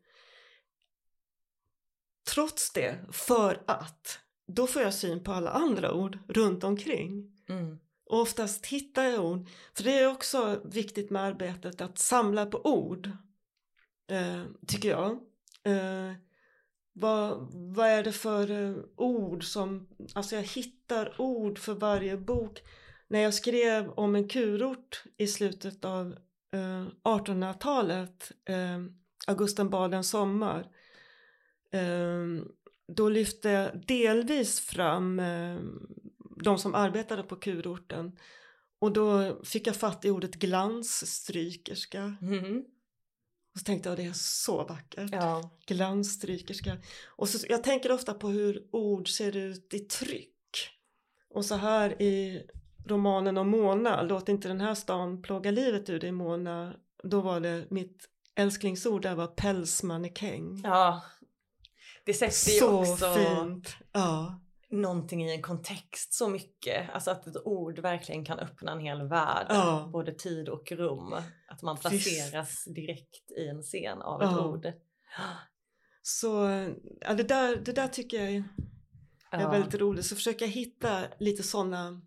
[2.34, 7.32] Trots det, för att då får jag syn på alla andra ord runt omkring.
[7.48, 7.78] Mm.
[8.06, 9.48] Och oftast hittar jag ord.
[9.74, 13.10] För det är också viktigt med arbetet att samla på ord.
[14.10, 15.10] Eh, tycker jag.
[15.62, 16.12] Eh,
[16.94, 22.62] vad, vad är det för eh, ord som, alltså jag hittar ord för varje bok.
[23.08, 26.16] När jag skrev om en kurort i slutet av
[26.52, 28.84] eh, 1800-talet, eh,
[29.26, 30.60] Augusten bad en sommar,
[31.72, 32.44] eh,
[32.88, 35.22] då lyfte jag delvis fram
[36.42, 38.18] de som arbetade på kurorten
[38.78, 42.16] och då fick jag fatt i ordet glansstrykerska.
[42.22, 42.64] Mm.
[43.54, 45.10] Och så tänkte jag det är så vackert.
[45.12, 45.50] Ja.
[45.66, 46.76] Glansstrykerska.
[47.06, 50.30] Och så, jag tänker ofta på hur ord ser ut i tryck.
[51.30, 52.46] Och så här i
[52.86, 56.74] romanen om Mona, Låt inte den här stan plåga livet ur dig Mona.
[57.02, 60.60] Då var det mitt älsklingsord där var pälsmannekäng.
[60.64, 61.02] Ja.
[62.04, 62.96] Det sätter ju så också...
[62.96, 63.76] Så fint.
[63.92, 64.43] Ja
[64.76, 66.90] någonting i en kontext så mycket.
[66.92, 69.88] Alltså att ett ord verkligen kan öppna en hel värld, ja.
[69.92, 71.12] både tid och rum.
[71.48, 72.74] Att man placeras Visst.
[72.74, 74.46] direkt i en scen av ett ja.
[74.46, 74.72] ord.
[76.02, 76.28] Så
[77.00, 78.44] ja, det, där, det där tycker jag är,
[79.30, 80.06] är väldigt roligt.
[80.06, 82.02] Så försöka hitta lite sådana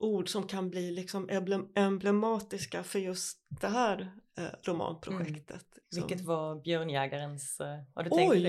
[0.00, 1.28] ord som kan bli liksom
[1.74, 5.50] emblematiska för just det här eh, romanprojektet.
[5.50, 5.84] Mm.
[5.90, 6.06] Liksom.
[6.08, 8.40] Vilket var Björnjägarens, eh, har du tänkt Oj,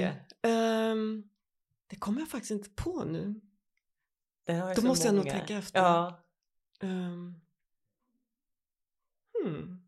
[0.41, 0.49] det?
[0.49, 1.29] Um,
[1.89, 3.41] det kommer jag faktiskt inte på nu.
[4.75, 5.79] Då måste jag nog tänka efter.
[5.79, 6.19] Ja.
[6.81, 7.41] Um,
[9.43, 9.81] hmm.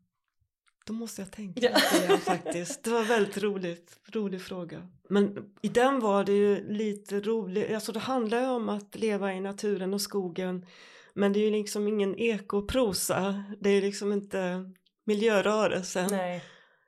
[0.84, 1.78] Då måste jag tänka ja.
[2.08, 2.84] det faktiskt.
[2.84, 4.88] Det var väldigt roligt, rolig fråga.
[5.08, 9.34] Men i den var det ju lite roligt, alltså det handlar ju om att leva
[9.34, 10.66] i naturen och skogen.
[11.14, 14.70] Men det är ju liksom ingen ekoprosa, det är liksom inte
[15.04, 16.08] miljörörelsen.
[16.10, 16.44] Nej.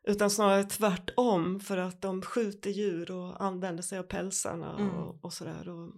[0.06, 4.90] Utan snarare tvärtom för att de skjuter djur och använder sig av pälsarna mm.
[4.90, 5.68] och, och, sådär.
[5.68, 5.92] Och,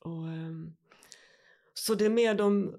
[0.00, 0.76] och, um,
[1.74, 2.76] så det är mer de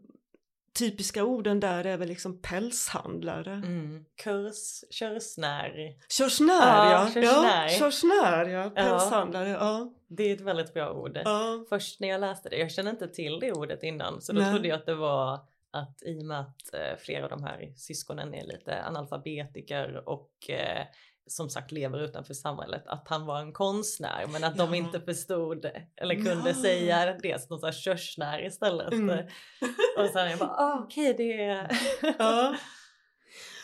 [0.78, 3.54] typiska orden där är väl liksom pälshandlare.
[3.54, 4.06] Mm.
[4.24, 5.96] Kurs, körsnär.
[6.10, 7.68] Körsnär ja, körsnär.
[7.68, 9.58] ja, körsnär ja, pälshandlare ja.
[9.60, 9.94] ja.
[10.08, 11.20] Det är ett väldigt bra ord.
[11.26, 11.66] Ja.
[11.70, 14.52] Först när jag läste det, jag kände inte till det ordet innan så då Nej.
[14.52, 15.40] trodde jag att det var
[15.78, 20.50] att i och med att eh, flera av de här syskonen är lite analfabetiker och
[20.50, 20.86] eh,
[21.28, 24.66] som sagt lever utanför samhället, att han var en konstnär men att ja.
[24.66, 26.62] de inte förstod eller kunde ja.
[26.62, 28.94] säga det som någon körsnär istället.
[28.94, 29.26] Mm.
[29.98, 31.72] och sen jag bara, ah, okej okay, det är...
[32.20, 32.56] ja.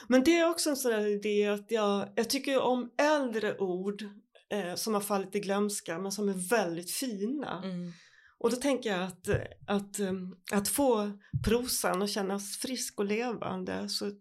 [0.08, 4.04] Men det är också en sån där idé att jag, jag tycker om äldre ord
[4.49, 7.62] eh, som har fallit i glömska men som är väldigt fina.
[7.63, 7.93] Mm.
[8.44, 9.30] Och då tänker jag att,
[9.68, 11.12] att, um, att få
[11.44, 14.12] prosan att kännas frisk och levande så,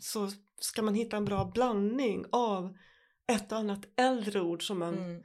[0.00, 2.76] så ska man hitta en bra blandning av
[3.32, 5.22] ett och annat äldre ord som, man, mm.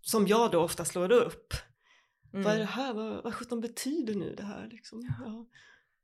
[0.00, 1.52] som jag då ofta slår upp.
[2.32, 2.44] Mm.
[2.44, 2.94] Vad är det här?
[2.94, 4.68] Vad, vad sjutton betyder nu det här?
[4.70, 5.16] Liksom?
[5.24, 5.46] Ja.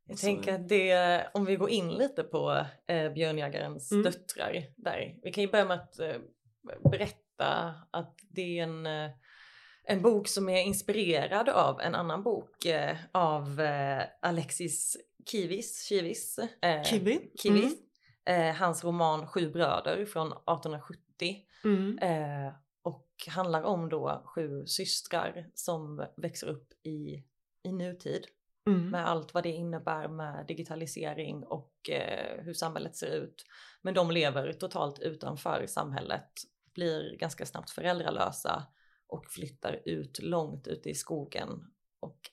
[0.08, 4.04] Jag tänker att det, om vi går in lite på eh, Björnjägarens mm.
[4.04, 5.18] döttrar där.
[5.22, 6.16] Vi kan ju börja med att eh,
[6.90, 9.10] berätta att det är en eh,
[9.86, 14.96] en bok som är inspirerad av en annan bok eh, av eh, Alexis
[15.26, 17.30] Kivis, Kivis, eh, Kiwi.
[17.42, 17.74] Kivis
[18.24, 18.50] mm.
[18.50, 21.98] eh, hans roman Sju bröder från 1870 mm.
[21.98, 27.24] Eh, och handlar om då sju systrar som växer upp i,
[27.62, 28.26] i nutid
[28.66, 28.90] mm.
[28.90, 33.44] med allt vad det innebär med digitalisering och eh, hur samhället ser ut.
[33.82, 36.30] Men de lever totalt utanför samhället,
[36.74, 38.66] blir ganska snabbt föräldralösa
[39.06, 42.30] och flyttar ut långt ute i skogen och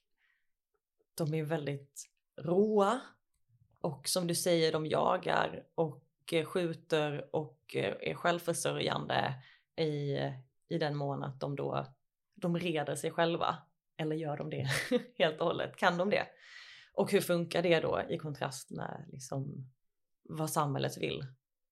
[1.15, 3.01] de är väldigt råa
[3.81, 9.33] och som du säger de jagar och eh, skjuter och eh, är självförsörjande
[9.75, 10.17] i,
[10.67, 11.85] i den mån att de då
[12.35, 13.57] de reder sig själva
[13.97, 14.67] eller gör de det
[15.17, 15.75] helt och hållet?
[15.75, 16.27] Kan de det?
[16.93, 19.71] Och hur funkar det då i kontrast med liksom
[20.23, 21.25] vad samhället vill?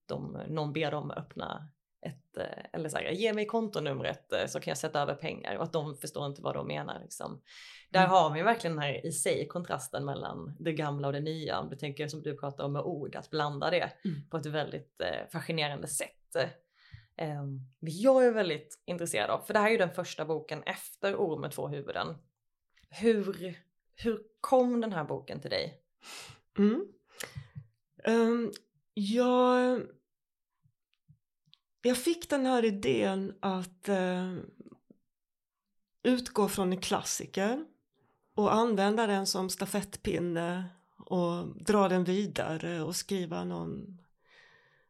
[0.05, 1.69] De, någon ber dem öppna
[2.01, 5.55] ett, eh, eller så här, ge mig kontonumret eh, så kan jag sätta över pengar
[5.55, 6.99] och att de förstår inte vad de menar.
[6.99, 7.41] Liksom.
[7.89, 8.11] Där mm.
[8.11, 11.59] har vi verkligen den här i sig kontrasten mellan det gamla och det nya.
[11.59, 14.29] Om du tänker som du pratar om med ord, att blanda det mm.
[14.29, 16.35] på ett väldigt eh, fascinerande sätt.
[17.17, 17.43] Eh,
[17.79, 21.39] jag är väldigt intresserad av, för det här är ju den första boken efter Ord
[21.39, 22.17] med två huvuden.
[22.89, 23.55] Hur,
[23.95, 25.81] hur kom den här boken till dig?
[26.57, 26.85] Mm.
[28.05, 28.51] Um,
[28.93, 29.81] jag
[31.81, 34.35] jag fick den här idén att eh,
[36.03, 37.65] utgå från en klassiker
[38.35, 40.65] och använda den som stafettpinne
[40.97, 44.01] och dra den vidare och skriva någon,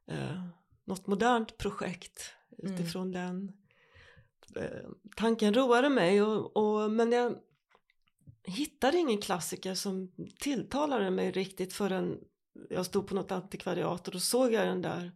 [0.07, 0.45] eh,
[0.85, 2.73] något modernt projekt mm.
[2.73, 3.21] utifrån mm.
[3.21, 3.51] den.
[4.63, 7.35] Eh, tanken roade mig och, och, men jag,
[8.43, 12.19] hittade ingen klassiker som tilltalade mig riktigt förrän
[12.69, 15.11] jag stod på något antikvariat och då såg jag den där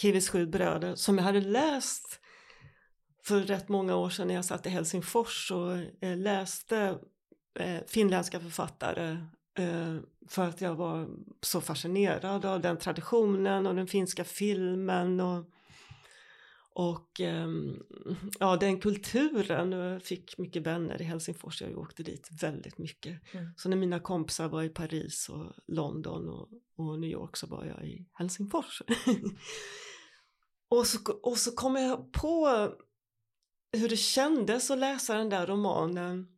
[0.00, 2.20] Kivis sju bröder som jag hade läst
[3.24, 6.98] för rätt många år sedan när jag satt i Helsingfors och eh, läste
[7.58, 9.10] eh, finländska författare
[9.58, 9.96] eh,
[10.28, 11.08] för att jag var
[11.40, 15.44] så fascinerad av den traditionen och den finska filmen och,
[16.74, 17.82] och ehm,
[18.38, 19.72] ja, den kulturen.
[19.72, 23.34] Jag fick mycket vänner i Helsingfors, jag åkte dit väldigt mycket.
[23.34, 23.50] Mm.
[23.56, 27.64] Så när mina kompisar var i Paris och London och, och New York så var
[27.64, 28.82] jag i Helsingfors.
[30.68, 32.68] och, så, och så kom jag på
[33.72, 36.28] hur det kändes att läsa den där romanen.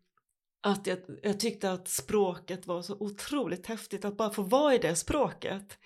[0.60, 4.78] Att jag, jag tyckte att språket var så otroligt häftigt att bara få vara i
[4.78, 5.78] det språket.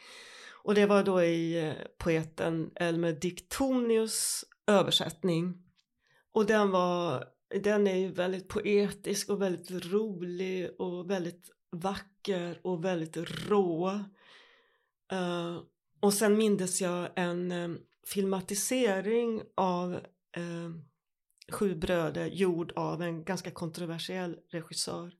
[0.62, 5.62] Och det var då i eh, poeten Elmer Diktonius översättning.
[6.32, 7.24] Och den var,
[7.62, 13.16] den är ju väldigt poetisk och väldigt rolig och väldigt vacker och väldigt
[13.48, 13.88] rå.
[15.12, 15.62] Uh,
[16.00, 19.92] och sen mindes jag en um, filmatisering av
[20.38, 20.70] uh,
[21.50, 25.12] Sju bröder gjord av en ganska kontroversiell regissör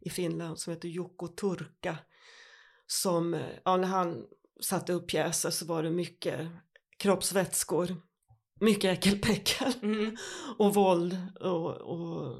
[0.00, 1.98] i Finland som heter Jukko Turka.
[2.86, 4.26] Som, ja när han
[4.60, 6.48] satte upp pjäser så var det mycket
[6.96, 7.96] kroppsvätskor,
[8.60, 10.16] mycket äckelpäckel Mm.
[10.58, 12.38] och våld och, och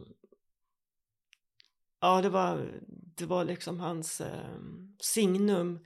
[2.01, 2.81] ja det var,
[3.17, 4.61] det var liksom hans eh,
[5.01, 5.79] signum.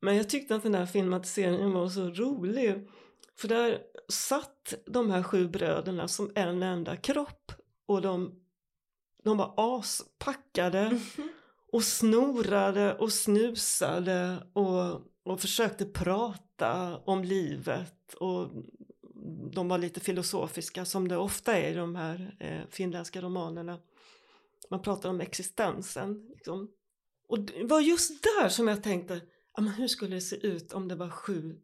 [0.00, 2.88] Men jag tyckte att den här filmatiseringen var så rolig
[3.36, 7.52] för där satt de här sju bröderna som en enda kropp
[7.86, 8.40] och de,
[9.24, 11.00] de var aspackade
[11.72, 18.50] och snorade och snusade och, och försökte prata om livet och
[19.52, 23.80] de var lite filosofiska som det ofta är i de här eh, finländska romanerna.
[24.70, 26.26] Man pratar om existensen.
[26.28, 26.70] Liksom.
[27.28, 29.20] Och det var just där som jag tänkte,
[29.56, 31.60] ja, men hur skulle det se ut om det var sju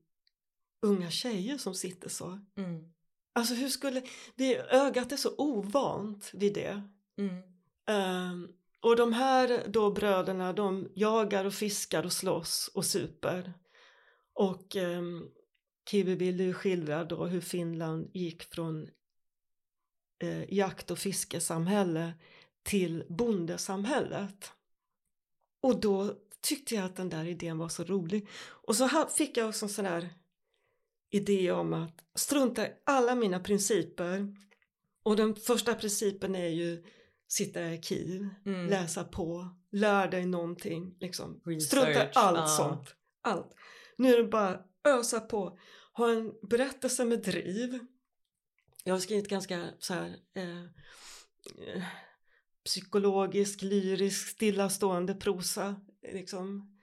[0.83, 2.41] unga tjejer som sitter så?
[2.57, 2.93] Mm.
[3.33, 4.03] Alltså hur skulle,
[4.35, 6.83] det, ögat är så ovant vid det.
[7.19, 7.43] Mm.
[7.87, 8.49] Ehm,
[8.81, 13.53] och de här då bröderna de jagar och fiskar och slåss och super.
[14.35, 15.31] Och ehm, um,
[15.91, 18.89] Kivibilly skildrar då hur Finland gick från
[20.23, 22.13] eh, jakt och fiskesamhälle
[22.63, 24.53] till bondesamhället.
[25.61, 28.29] Och då tyckte jag att den där idén var så rolig.
[28.49, 30.15] Och så fick jag också en sån där
[31.11, 34.37] idé om att strunta i alla mina principer.
[35.03, 36.85] Och den första principen är ju
[37.33, 38.67] sitta i arkiv, Mm.
[38.67, 40.97] läsa på, lär dig någonting.
[41.01, 41.41] Liksom.
[41.45, 42.47] Research, Strunta i allt ja.
[42.47, 42.95] sånt.
[43.23, 43.55] Allt.
[43.99, 45.59] Nu är det bara ösa på.
[45.93, 47.79] Ha en berättelse med driv.
[48.85, 50.61] Jag har skrivit ganska så här eh,
[51.75, 51.83] eh,
[52.65, 55.81] psykologisk, lyrisk, stillastående prosa.
[56.13, 56.77] Liksom.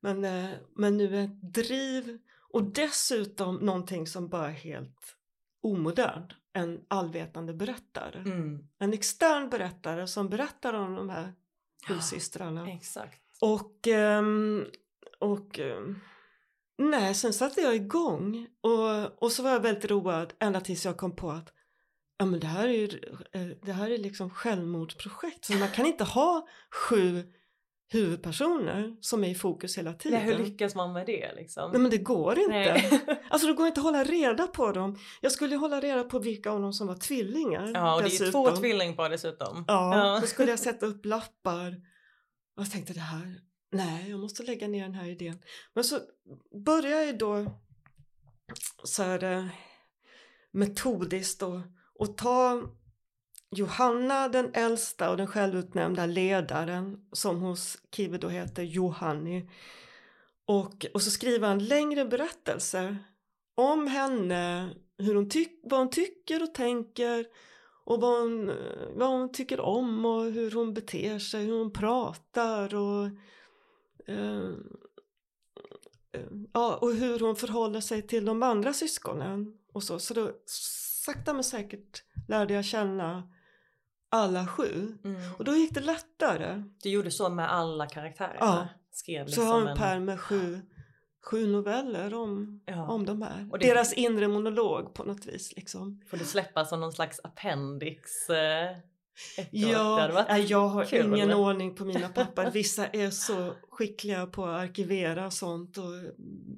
[0.00, 2.18] Men, eh, men nu ett driv
[2.52, 5.16] och dessutom någonting som bara är helt
[5.60, 6.32] omodernt.
[6.52, 8.18] En allvetande berättare.
[8.18, 8.68] Mm.
[8.78, 11.32] En extern berättare som berättar om de här
[11.88, 12.68] sju Ja.
[12.76, 13.20] Exakt.
[13.40, 14.66] Och, ehm,
[15.20, 16.00] och ehm,
[16.78, 20.96] nej, sen satte jag igång och, och så var jag väldigt road ända tills jag
[20.96, 21.52] kom på att
[22.18, 23.00] ja, men det här är ju
[23.32, 25.44] eh, det här är liksom självmordsprojekt.
[25.44, 27.32] Så man kan inte ha sju
[27.92, 30.18] huvudpersoner som är i fokus hela tiden.
[30.18, 31.70] Nej, hur lyckas man med det liksom?
[31.70, 32.50] Nej men det går inte.
[32.50, 33.00] Nej.
[33.30, 34.98] Alltså det går inte att hålla reda på dem.
[35.20, 37.70] Jag skulle hålla reda på vilka av dem som var tvillingar.
[37.74, 38.44] Ja, och det är ju dessutom.
[38.44, 39.64] två tvillingpar dessutom.
[39.68, 41.68] Ja, då skulle jag sätta upp lappar.
[42.56, 43.40] Och jag tänkte det här,
[43.72, 45.42] nej jag måste lägga ner den här idén.
[45.74, 45.98] Men så
[46.64, 47.46] började jag då
[48.84, 49.46] så här eh,
[50.52, 51.60] metodiskt och,
[51.98, 52.62] och ta
[53.54, 59.50] Johanna den äldsta och den självutnämnda ledaren som hos Kiwi då heter Johanni.
[60.46, 62.98] Och, och så skriver han längre berättelser
[63.54, 67.26] om henne, hur hon tyck, vad hon tycker och tänker
[67.84, 68.52] och vad hon,
[68.94, 73.06] vad hon tycker om och hur hon beter sig, hur hon pratar och
[74.06, 74.48] eh,
[76.12, 79.98] eh, ja, och hur hon förhåller sig till de andra syskonen och så.
[79.98, 80.32] Så då
[81.04, 83.32] sakta men säkert lärde jag känna
[84.12, 84.98] alla sju.
[85.04, 85.20] Mm.
[85.38, 86.62] Och då gick det lättare.
[86.82, 88.36] Du gjorde så med alla karaktärer?
[88.40, 88.68] Ja.
[88.92, 90.60] Skrev Så liksom jag har en pärm med sju,
[91.30, 92.86] sju noveller om, Ja.
[92.88, 93.48] om de här.
[93.52, 96.00] Och det- Deras inre monolog på något vis liksom.
[96.10, 98.28] Får det släppa som någon slags appendix?
[98.30, 98.76] Eh,
[99.50, 101.06] Ja, jag har kul.
[101.06, 102.50] ingen ordning på mina papper.
[102.50, 105.84] Vissa är så skickliga på att arkivera sånt och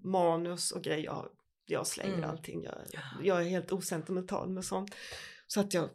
[0.05, 1.05] manus och grejer.
[1.05, 1.29] Jag,
[1.67, 2.31] jag slänger Mm.
[2.31, 2.63] allting.
[2.65, 2.75] Jag,
[3.23, 4.95] jag är helt osentimental med sånt.
[5.47, 5.89] Så att jag,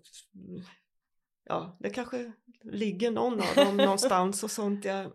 [1.50, 2.32] ja, det kanske
[2.64, 4.86] ligger någon av dem någonstans och sånt.
[4.86, 5.12] Jag,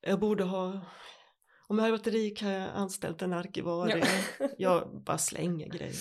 [0.00, 0.80] jag borde ha,
[1.66, 4.04] om jag hade varit rik hade jag anställt en arkivarie.
[4.38, 4.48] Ja.
[4.58, 5.94] Jag bara slänger grejer.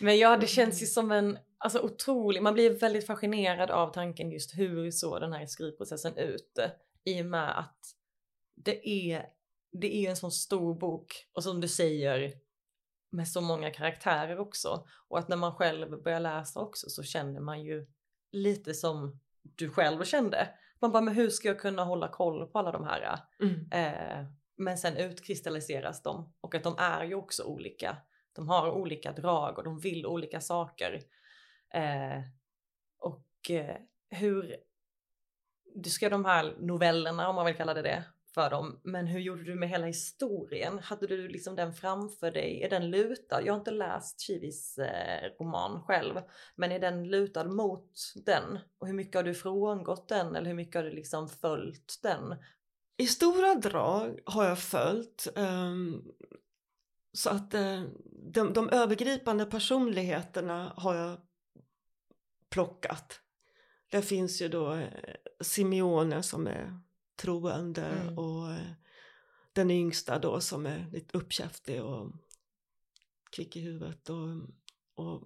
[0.04, 4.30] Men ja, det känns ju som en alltså, otrolig, man blir väldigt fascinerad av tanken
[4.30, 6.58] just hur så den här skrivprocessen ut.
[7.04, 7.78] I och med att
[8.54, 9.26] det är,
[9.72, 12.32] det är en sån stor bok och som du säger
[13.12, 14.86] med så många karaktärer också.
[15.08, 17.86] Och att när man själv börjar läsa också så känner man ju
[18.32, 20.48] lite som du själv kände.
[20.80, 23.18] Man bara, men hur ska jag kunna hålla koll på alla de här?
[23.40, 23.70] Mm.
[23.72, 27.96] Eh, men sen utkristalliseras de och att de är ju också olika.
[28.32, 31.00] De har olika drag och de vill olika saker.
[31.74, 32.22] Eh,
[32.98, 33.76] och eh,
[34.10, 34.56] hur
[35.74, 38.04] du skrev de här novellerna om man vill kalla det det
[38.34, 38.80] för dem.
[38.82, 40.78] Men hur gjorde du med hela historien?
[40.78, 42.62] Hade du liksom den framför dig?
[42.62, 43.42] Är den lutad?
[43.42, 46.20] Jag har inte läst Chivis eh, roman själv,
[46.56, 48.58] men är den lutad mot den?
[48.78, 52.34] Och hur mycket har du frångått den eller hur mycket har du liksom följt den?
[52.96, 56.12] I stora drag har jag följt um,
[57.12, 57.82] så att uh,
[58.32, 61.20] de, de övergripande personligheterna har jag
[62.50, 63.20] plockat.
[63.90, 64.88] Det finns ju då eh,
[65.40, 66.80] Simeone som är
[67.22, 68.18] troende Mm.
[68.18, 68.72] och uh,
[69.52, 72.12] den yngsta då som är lite uppkäftig och
[73.30, 74.28] kvick i huvudet och,
[74.94, 75.22] och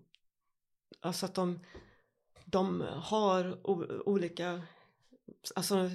[1.01, 1.61] alltså att de,
[2.45, 3.67] de har
[4.09, 4.63] olika
[5.55, 5.91] alltså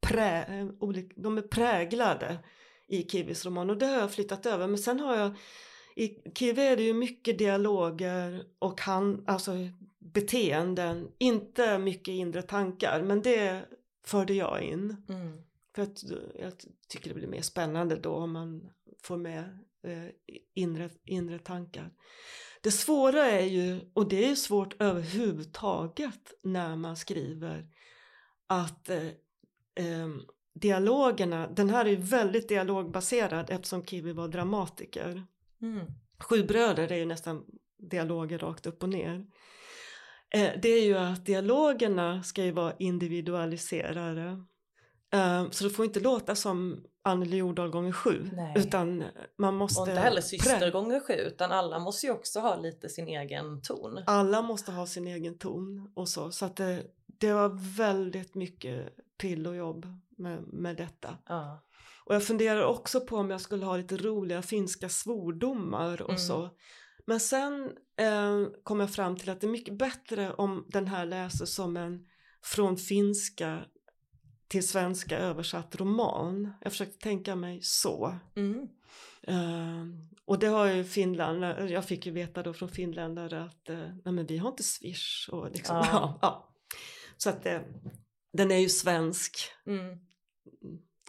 [0.00, 2.38] prä, olik, de är präglade
[2.88, 5.36] i Kiwis roman och det har jag flyttat över men sen har jag
[5.96, 9.52] i Kiwi är det ju mycket dialoger och han, alltså
[9.98, 13.66] beteenden, inte mycket inre tankar men det
[14.04, 14.96] förde jag in.
[15.08, 15.42] Mm.
[15.74, 16.02] För att
[16.38, 16.52] jag
[16.88, 18.70] tycker det blir mer spännande då om man
[19.02, 20.08] får med eh,
[20.54, 21.90] inre, inre tankar.
[22.60, 27.68] Det svåra är ju, och det är svårt överhuvudtaget när man skriver,
[28.46, 29.06] att eh,
[29.74, 30.08] eh,
[30.54, 35.26] dialogerna, den här är ju väldigt dialogbaserad eftersom Kiwi var dramatiker.
[35.62, 35.86] Mm.
[36.18, 37.44] Sju bröder är ju nästan
[37.78, 39.26] dialoger rakt upp och ner.
[40.34, 44.44] Eh, det är ju att dialogerna ska ju vara individualiserade.
[45.12, 48.30] Eh, så det får inte låta som Anneli Jordahl gånger sju.
[48.32, 48.54] Nej.
[48.56, 49.04] Utan
[49.38, 49.80] man måste...
[49.80, 53.62] Och inte heller syster gånger sju utan alla måste ju också ha lite sin egen
[53.62, 53.98] ton.
[54.06, 56.30] Alla måste ha sin egen ton och så.
[56.32, 59.86] Så att det, det var väldigt mycket pill och jobb
[60.18, 61.18] med, med detta.
[61.26, 61.62] Ja.
[62.04, 66.18] Och jag funderar också på om jag skulle ha lite roliga finska svordomar och Mm.
[66.18, 66.50] så.
[67.06, 71.06] Men sen eh, kom jag fram till att det är mycket bättre om den här
[71.06, 72.06] läses som en
[72.44, 73.64] från finska
[74.48, 76.52] till svenska översatt roman.
[76.60, 78.18] Jag försökte tänka mig så.
[78.36, 78.68] Mm.
[79.22, 79.86] Eh,
[80.24, 84.14] och det har ju Finland, jag fick ju veta då från finländare att eh, nej
[84.14, 85.88] men vi har inte swish och liksom, Ja.
[85.92, 86.18] ja.
[86.22, 86.54] Ja,
[87.16, 87.60] Så att eh,
[88.32, 89.36] den är ju svensk,
[89.66, 89.98] Mm.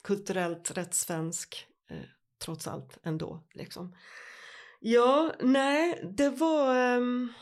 [0.04, 1.98] kulturellt rätt svensk eh,
[2.46, 3.96] trots allt ändå liksom.
[4.86, 7.34] Ja, nej, det var ehm,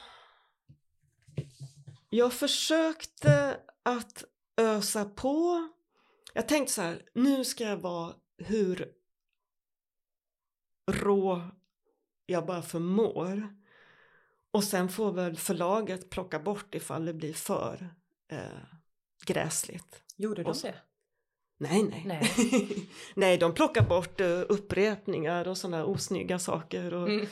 [2.10, 4.24] jag försökte att
[4.58, 5.68] ösa på.
[6.34, 8.92] Jag tänkte så här, nu ska jag vara hur
[10.92, 11.42] rå
[12.26, 13.56] jag bara förmår.
[14.52, 17.96] Och sen får väl förlaget plocka bort ifall det blir för
[18.28, 18.64] eh,
[19.26, 20.04] gräsligt.
[20.16, 20.82] Gjorde de det?
[21.62, 22.04] Nej, nej.
[22.06, 22.88] Nej.
[23.16, 27.28] nej, de plockar bort uh, upprepningar och sådana osnygga saker och, Mm.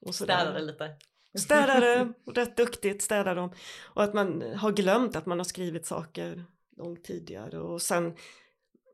[0.00, 0.14] och.
[0.14, 0.90] Städade lite.
[1.34, 3.52] Städare, rätt duktigt städar de.
[3.84, 6.44] Och att man har glömt att man har skrivit saker
[6.76, 7.58] långt tidigare.
[7.58, 8.16] Och sen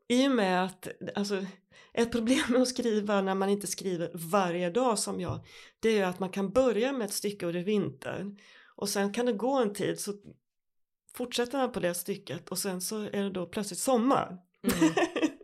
[0.07, 1.45] i och med att, alltså
[1.93, 5.39] ett problem med att skriva när man inte skriver varje dag som jag,
[5.79, 8.35] det är ju att man kan börja med ett stycke och det är vinter.
[8.75, 10.13] Och sen kan det gå en tid så
[11.13, 14.37] fortsätter man på det stycket och sen så är det då plötsligt sommar.
[14.67, 14.93] Mm.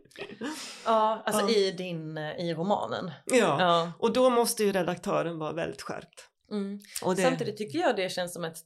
[0.84, 1.50] Ja, alltså Ja.
[1.50, 3.10] i din, eh, i romanen.
[3.24, 3.56] Ja.
[3.60, 3.92] Ja.
[3.98, 6.28] och då måste ju redaktören vara väldigt skärpt.
[6.50, 6.80] Mm.
[7.04, 8.58] Och det, Samtidigt tycker jag det känns som ett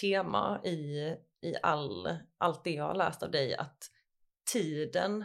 [0.00, 0.98] tema i,
[1.40, 3.90] i all, allt det jag har läst av dig att
[4.52, 5.24] tiden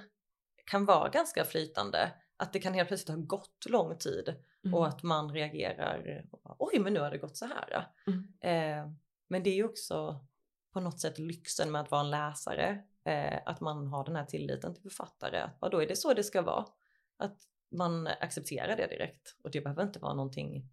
[0.65, 2.11] kan vara ganska flytande.
[2.37, 4.73] Att det kan helt plötsligt ha gått lång tid Mm.
[4.73, 6.25] och att man reagerar
[6.59, 7.87] oj men nu har det gått så här.
[8.07, 8.27] Mm.
[8.41, 8.91] Eh,
[9.27, 10.19] men det är ju också
[10.73, 12.83] på något sätt lyxen med att vara en läsare.
[13.03, 15.39] Eh, att man har den här tilliten till författare.
[15.39, 16.65] Att vadå är det så det ska vara?
[17.17, 17.37] Att
[17.71, 20.69] man accepterar det direkt och det behöver inte vara någonting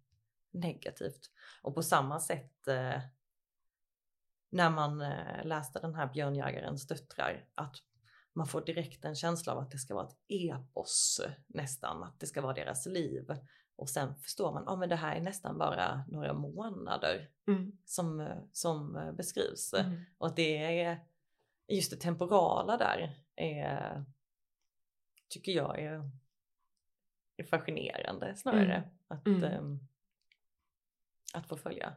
[0.51, 1.31] negativt.
[1.61, 2.99] Och på samma sätt eh,
[4.49, 7.75] när man eh, läste den här Björnjägarens döttrar att
[8.33, 12.27] man får direkt en känsla av att det ska vara ett epos nästan, att det
[12.27, 13.31] ska vara deras liv.
[13.75, 17.71] Och sen förstår man, ja ah, men det här är nästan bara några månader Mm.
[17.85, 19.73] som, eh, som eh, beskrivs.
[19.73, 20.01] Mm.
[20.17, 20.99] Och det är
[21.69, 24.05] just det temporala där är,
[25.29, 26.11] tycker jag är,
[27.37, 28.75] är fascinerande snarare.
[28.75, 28.89] Mm.
[29.07, 29.43] Att, Mm.
[29.43, 29.79] ehm,
[31.33, 31.93] att få följa.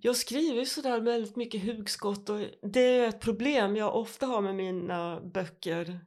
[0.00, 4.40] Jag skriver ju sådär väldigt mycket hugskott och det är ett problem jag ofta har
[4.40, 6.00] med mina böcker.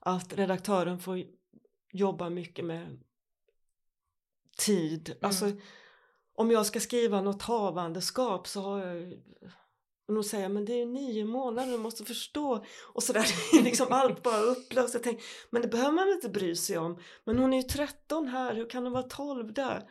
[0.00, 1.24] Att redaktören får
[1.92, 3.00] jobba mycket med
[4.58, 5.16] tid.
[5.22, 5.50] Alltså
[6.34, 9.22] om jag ska skriva något havandeskap så har jag
[10.16, 12.64] och de säger men det är ju nio månader, du måste förstå.
[12.82, 13.26] Och sådär,
[13.64, 14.94] liksom allt bara upplöst.
[14.94, 16.98] Jag tänker, men det behöver man inte bry sig om.
[17.24, 19.90] Men hon är ju 13 här, hur kan hon vara 12 där?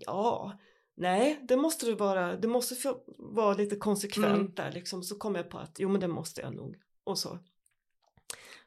[0.00, 0.58] Ja,
[0.96, 2.36] nej, det måste du vara.
[2.36, 4.52] Det måste vara lite konsekvent Mm.
[4.54, 5.02] där liksom.
[5.02, 6.76] Så kom jag på att jo men det måste jag nog.
[7.04, 7.38] Och så.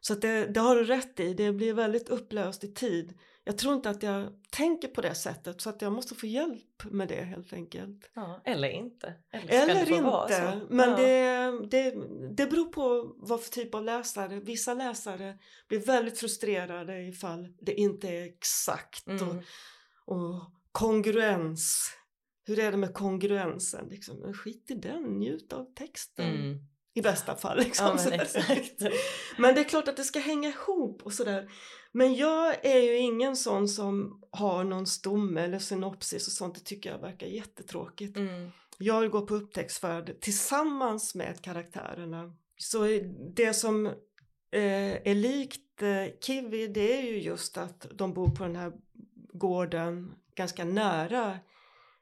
[0.02, 3.14] Så att det, det har du rätt i, det blir väldigt upplöst i tid.
[3.48, 6.84] Jag tror inte att jag tänker på det sättet så att jag måste få hjälp
[6.92, 8.12] med det helt enkelt.
[8.14, 9.14] Ja, eller inte.
[9.32, 10.96] Eller, Eller inte, men Ja.
[10.98, 11.96] det, det,
[12.36, 14.40] det beror på vad för typ av läsare.
[14.40, 15.38] Vissa läsare
[15.68, 19.30] blir väldigt frustrerade ifall det inte är exakt Mm.
[19.30, 19.44] och,
[20.06, 21.92] och kongruens.
[22.48, 23.88] Hur är det med kongruensen?
[23.90, 26.36] Liksom, skit i den, njut av texten.
[26.36, 26.58] Mm.
[26.94, 27.58] I bästa fall.
[27.58, 27.98] Liksom.
[28.06, 28.92] Ja, men.
[29.38, 31.50] Men det är klart att det ska hänga ihop och sådär.
[31.96, 36.56] Men jag är ju ingen sån som har någon stomme eller synopsis och sånt.
[36.56, 38.18] Det tycker jag verkar jättetråkigt.
[38.18, 38.52] Mm.
[38.78, 42.36] Jag vill gå på upptäcktsfärd tillsammans med karaktärerna.
[42.58, 43.00] Så
[43.36, 43.86] det som
[44.52, 48.74] eh, är likt eh, Kiwi det är ju just att de bor på den här
[49.34, 51.40] gården ganska nära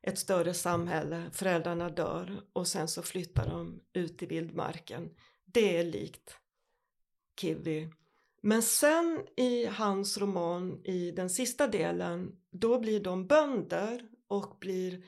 [0.01, 1.23] ett större samhälle.
[1.33, 5.09] Föräldrarna dör och sen så flyttar de ut i vildmarken.
[5.45, 6.37] Det är likt
[7.41, 7.89] Kiwi.
[8.45, 15.05] Men sen i hans roman i den sista delen då blir de bönder och blir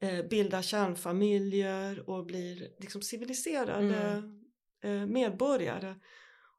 [0.00, 4.22] eh, bildar kärnfamiljer och blir liksom civiliserade
[4.84, 5.94] eh, medborgare.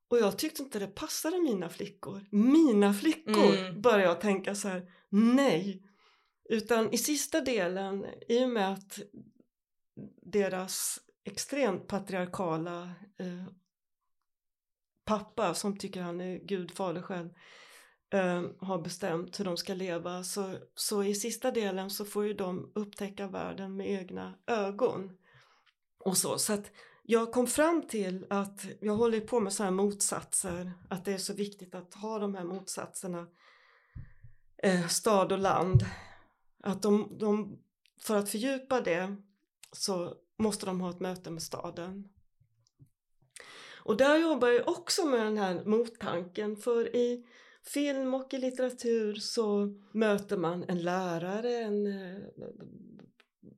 [0.10, 2.26] Och jag tyckte inte det passade mina flickor.
[2.32, 3.82] Mina flickor Mm.
[3.82, 5.84] började jag tänka så här, nej.
[6.50, 9.00] Utan i sista delen, i och med att
[10.22, 12.82] deras extremt patriarkala
[13.20, 13.46] eh,
[15.12, 17.30] pappa som tycker han är gudfader själv
[18.14, 22.34] eh, har bestämt hur de ska leva så, så i sista delen så får ju
[22.34, 25.18] de upptäcka världen med egna ögon.
[26.00, 26.72] Och så, så att
[27.04, 31.18] jag kom fram till att jag håller på med så här motsatser, att det är
[31.18, 33.28] så viktigt att ha de här motsatserna
[34.64, 35.86] eh, stad och land.
[36.64, 37.60] Att de, de,
[38.02, 39.16] för att fördjupa det
[39.72, 42.10] så måste de ha ett möte med staden.
[43.84, 47.26] Och där jobbar jag också med den här mottanken för i
[47.64, 52.20] film och i litteratur så möter man en lärare, en eh,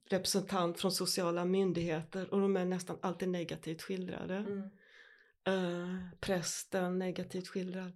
[0.09, 4.35] representant från sociala myndigheter och de är nästan alltid negativt skildrade.
[4.35, 4.69] Mm.
[5.45, 7.91] Eh, prästen negativt skildrad.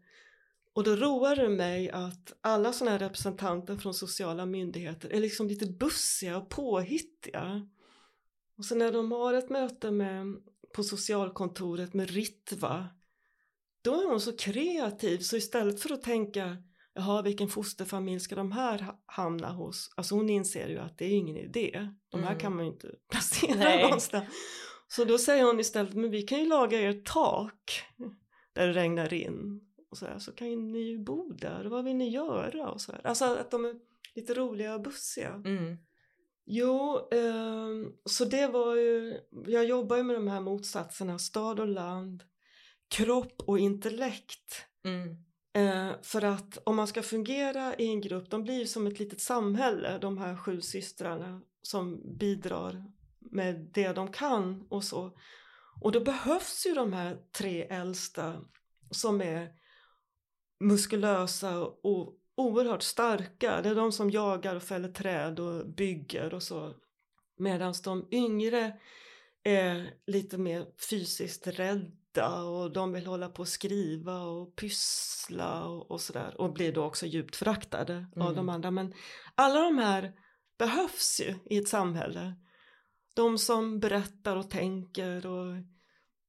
[0.74, 5.48] Och då roar det mig att alla sådana här representanter från sociala myndigheter är liksom
[5.48, 7.68] lite bussiga och påhittiga.
[8.58, 10.38] Och så när de har ett möte med,
[10.74, 12.88] på socialkontoret med Ritva
[13.82, 16.58] då är hon så kreativ så istället för att tänka
[16.94, 19.94] jaha vilken fosterfamilj ska de här ha- hamna hos?
[19.98, 21.90] Alltså hon inser ju att det är ingen idé.
[22.12, 22.40] De här Mm.
[22.40, 23.84] kan man ju inte placera Nej.
[23.84, 24.26] någonstans.
[24.88, 27.84] Så då säger hon istället men vi kan ju laga er tak
[28.54, 29.62] där det regnar in.
[29.92, 32.70] Och så, här, så kan ju ni bo där, vad vill ni göra?
[32.70, 33.08] Och så här.
[33.08, 33.76] Alltså att de är
[34.16, 35.30] lite roliga och bussiga.
[35.34, 35.78] Mm.
[36.50, 41.68] Jo, ehm, så det var ju, jag jobbar ju med de här motsatserna, stad och
[41.68, 42.24] land,
[42.88, 44.66] kropp och intellekt.
[44.84, 45.18] Mm.
[45.54, 49.00] Eh, för att om man ska fungera i en grupp, de blir ju som ett
[49.00, 55.18] litet samhälle, de här sju systrarna som bidrar med det de kan och så.
[55.82, 58.42] Och då behövs ju de här tre äldsta
[58.92, 59.50] som är
[60.60, 63.62] muskulösa och oerhört starka.
[63.62, 66.74] Det är de som jagar och fäller träd och bygger och så.
[67.38, 68.80] Medan de yngre
[69.44, 75.92] är lite mer fysiskt rädda och de vill hålla på och skriva och pyssla och,
[75.92, 76.42] och sådär.
[76.42, 78.36] Och blir då också djupt föraktade av Mm.
[78.36, 78.72] de andra.
[78.72, 78.94] Men
[79.36, 80.14] alla de här
[80.58, 82.34] behövs ju i ett samhälle.
[83.16, 85.56] De som berättar och tänker och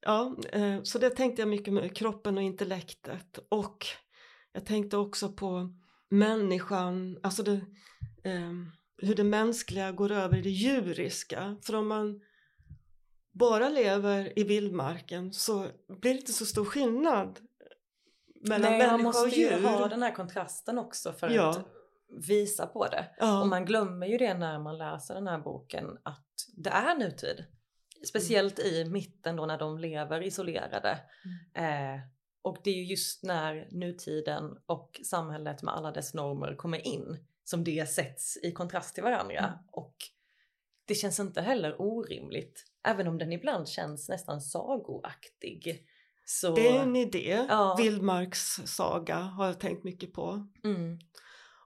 [0.00, 3.86] ja, eh, så det tänkte jag mycket med kroppen och intellektet och
[4.52, 5.74] jag tänkte också på
[6.08, 7.52] människan, alltså det,
[8.24, 8.52] eh,
[8.98, 11.56] hur det mänskliga går över i det djuriska.
[11.62, 12.20] För om man
[13.32, 17.38] bara lever i vildmarken så blir det inte så stor skillnad
[18.48, 19.62] mellan Nej, man människa och måste ju djur.
[19.62, 21.50] ha den här kontrasten också för Ja.
[21.50, 21.66] att
[22.28, 23.06] visa på det.
[23.18, 23.40] Ja.
[23.40, 27.44] Och man glömmer ju det när man läser den här boken att det är nutid.
[28.08, 30.98] Speciellt i mitten då när de lever isolerade.
[31.54, 32.00] Eh,
[32.42, 37.24] och det är ju just när nutiden och samhället med alla dess normer kommer in
[37.44, 39.38] som det sätts i kontrast till varandra.
[39.38, 39.50] Mm.
[39.72, 39.96] Och
[40.84, 45.86] det känns inte heller orimligt, även om den ibland känns nästan sagoaktig.
[46.26, 47.46] Så, Det är en idé.
[47.48, 47.74] Ja.
[47.78, 50.46] Vildmarks saga har jag tänkt mycket på.
[50.64, 50.98] mm,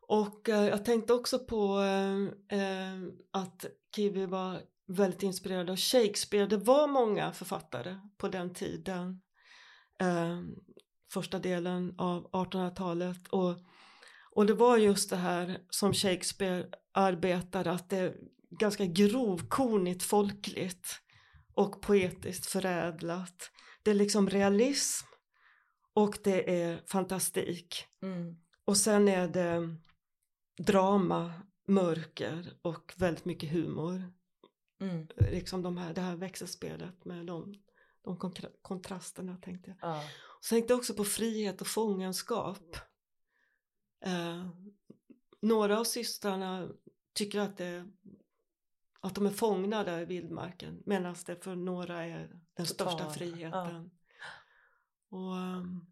[0.08, 3.66] Och eh, jag tänkte också på eh, eh, att
[3.96, 6.46] Kiwi var väldigt inspirerad av Shakespeare.
[6.46, 9.21] Det var många författare på den tiden.
[10.02, 10.40] Eh,
[11.12, 13.28] första delen av 1800-talet.
[13.28, 13.54] Och,
[14.30, 18.16] och det var just det här som Shakespeare arbetade, att det är
[18.50, 21.00] ganska grovkornigt folkligt
[21.54, 23.50] och poetiskt förädlat.
[23.82, 25.06] Det är liksom realism
[25.94, 27.84] och det är fantastik.
[28.02, 29.76] mm, Och sen är det
[30.58, 31.32] drama,
[31.68, 34.12] mörker och väldigt mycket humor.
[34.80, 37.54] mm, Liksom de här, det här växelspelet med de,
[38.02, 39.78] de kontra- kontrasterna tänkte jag.
[39.90, 40.02] ja,
[40.40, 42.76] Så tänkte jag också på frihet och fångenskap.
[44.04, 44.48] Eh,
[45.40, 46.68] några av systrarna
[47.12, 47.90] tycker att, det,
[49.00, 53.10] att de är fångna där i vildmarken medan det för några är den största Totala,
[53.10, 53.90] friheten.
[55.08, 55.86] Och, ehm,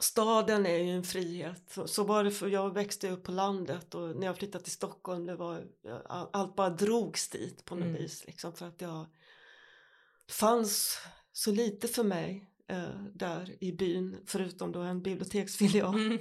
[0.00, 1.70] staden är ju en frihet.
[1.70, 4.72] Så, så var det för jag växte upp på landet och när jag flyttade till
[4.72, 5.66] Stockholm det var
[6.06, 7.94] all- allt bara drogs dit på något Mm.
[7.96, 9.06] vis liksom för att jag
[10.30, 10.98] fanns
[11.32, 16.18] så lite för mig eh, där i byn förutom då en biblioteksfilial mm,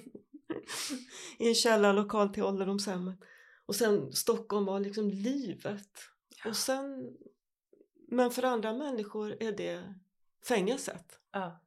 [1.40, 3.20] i en källarlokal till ålderdomshemmet.
[3.66, 5.90] Och sen Stockholm var liksom livet.
[6.46, 7.18] Och sen,
[8.08, 9.94] men för andra människor är det
[10.48, 11.20] fängelset.
[11.32, 11.60] ja,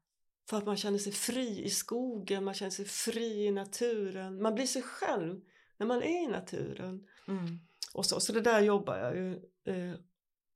[0.48, 4.42] För att man känner sig fri i skogen, man känner sig fri i naturen.
[4.42, 5.40] Man blir sig själv
[5.76, 7.06] när man är i naturen.
[7.28, 7.58] mm,
[7.94, 9.34] Och så, så det där jobbar jag ju
[9.64, 9.94] eh,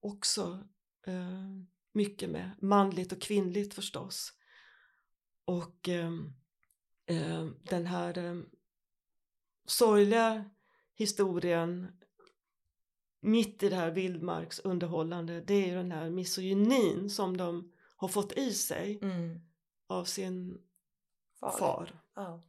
[0.01, 0.69] också
[1.07, 2.51] eh, mycket med.
[2.61, 4.33] Manligt och kvinnligt förstås.
[5.45, 6.33] Och ehm,
[7.07, 8.41] eh, den här eh,
[9.67, 10.51] sorgliga
[10.95, 12.01] historien
[13.21, 18.33] mitt i det här vildmarksunderhållande det är ju den här misogynin som de har fått
[18.33, 19.41] i sig mm.
[19.87, 20.59] av sin
[21.41, 21.59] Far.
[21.59, 22.03] far.
[22.15, 22.43] Ja.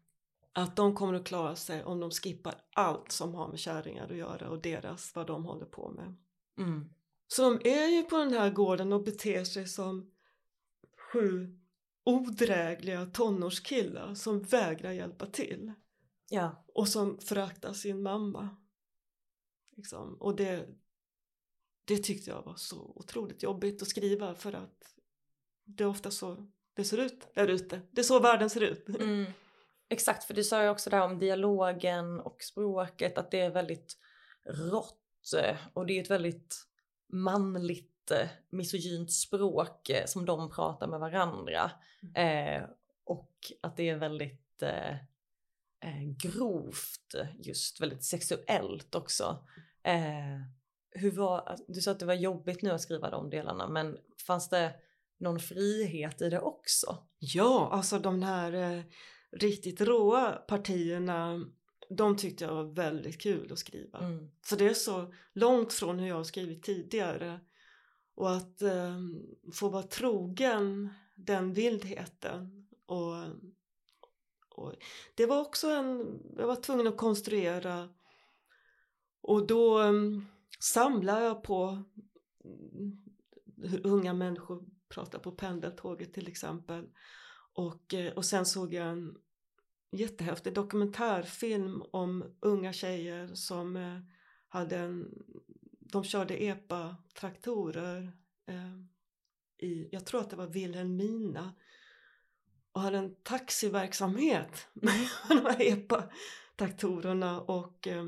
[0.53, 4.17] Att de kommer att klara sig om de skippar allt som har med kärringar att
[4.17, 6.15] göra och deras, vad de håller på med.
[6.57, 6.93] Mm.
[7.35, 10.11] Så de är ju på den här gården och beter sig som
[11.11, 11.59] sju
[12.03, 15.73] odrägliga tonårskillar som vägrar hjälpa till
[16.29, 18.49] ja, och som föraktar sin mamma.
[19.77, 20.17] Liksom.
[20.21, 20.67] Och det,
[21.85, 24.95] det tyckte jag var så otroligt jobbigt att skriva för att
[25.63, 27.81] det är ofta så det ser ut där ute.
[27.91, 28.87] Det är så världen ser ut.
[28.99, 29.31] Mm.
[29.89, 33.97] Exakt, för du sa ju också där om dialogen och språket att det är väldigt
[34.45, 36.70] rått eh, och det är ett väldigt
[37.11, 41.71] manligt eh, misogynt språk eh, som de pratar med varandra.
[42.15, 42.63] Eh,
[43.03, 44.91] och att det är väldigt eh,
[45.79, 49.47] eh, grovt just, väldigt sexuellt också.
[49.83, 50.41] Eh,
[50.91, 53.97] hur var, du sa att det var jobbigt nu att skriva de delarna men
[54.27, 54.73] fanns det
[55.17, 56.97] någon frihet i det också?
[57.19, 58.83] Ja, alltså de här eh,
[59.31, 61.45] riktigt råa partierna
[61.95, 63.99] de tyckte jag var väldigt kul att skriva.
[63.99, 64.31] Mm.
[64.45, 67.39] För det är så långt från hur jag har skrivit tidigare.
[68.15, 68.99] Och att eh,
[69.53, 72.67] få vara trogen den vildheten.
[72.85, 73.15] Och,
[74.49, 74.75] och
[75.15, 77.89] det var också en, jag var tvungen att konstruera.
[79.21, 79.93] Och då eh,
[80.59, 81.83] samlar jag på
[82.43, 83.01] mm,
[83.57, 86.89] hur unga människor pratar på pendeltåget till exempel.
[87.53, 89.17] Och, eh, och sen såg jag en
[89.91, 93.99] jättehäftig dokumentärfilm om unga tjejer som eh,
[94.47, 95.23] hade en,
[95.79, 98.11] de körde epa-traktorer
[98.47, 98.77] eh,
[99.57, 101.53] i, jag tror att det var Vilhelmina
[102.71, 108.05] och hade en taxiverksamhet med de här epa-traktorerna och eh,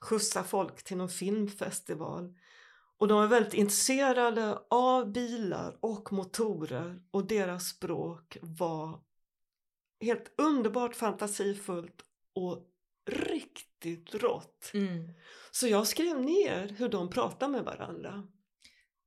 [0.00, 2.34] skjutsa folk till någon filmfestival.
[2.98, 9.00] Och de var väldigt intresserade av bilar och motorer och deras språk var
[10.00, 12.02] helt underbart fantasifullt
[12.34, 12.62] och
[13.10, 14.70] riktigt rått.
[14.74, 15.08] Mm.
[15.50, 18.28] Så jag skrev ner hur de pratar med varandra.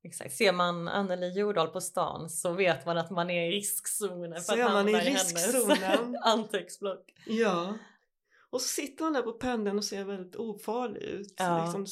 [0.04, 0.34] Exakt.
[0.34, 4.42] Ser man Anneli Jordahl på stan så vet man att man är i riskzonen för
[4.42, 6.18] Så att är man i riskzonen.
[6.24, 7.14] anteckningsblock.
[7.26, 7.78] Ja.
[8.50, 11.34] Och så sitter man där på pendeln och ser väldigt ofarlig ut.
[11.38, 11.74] Ja.
[11.78, 11.86] Liksom,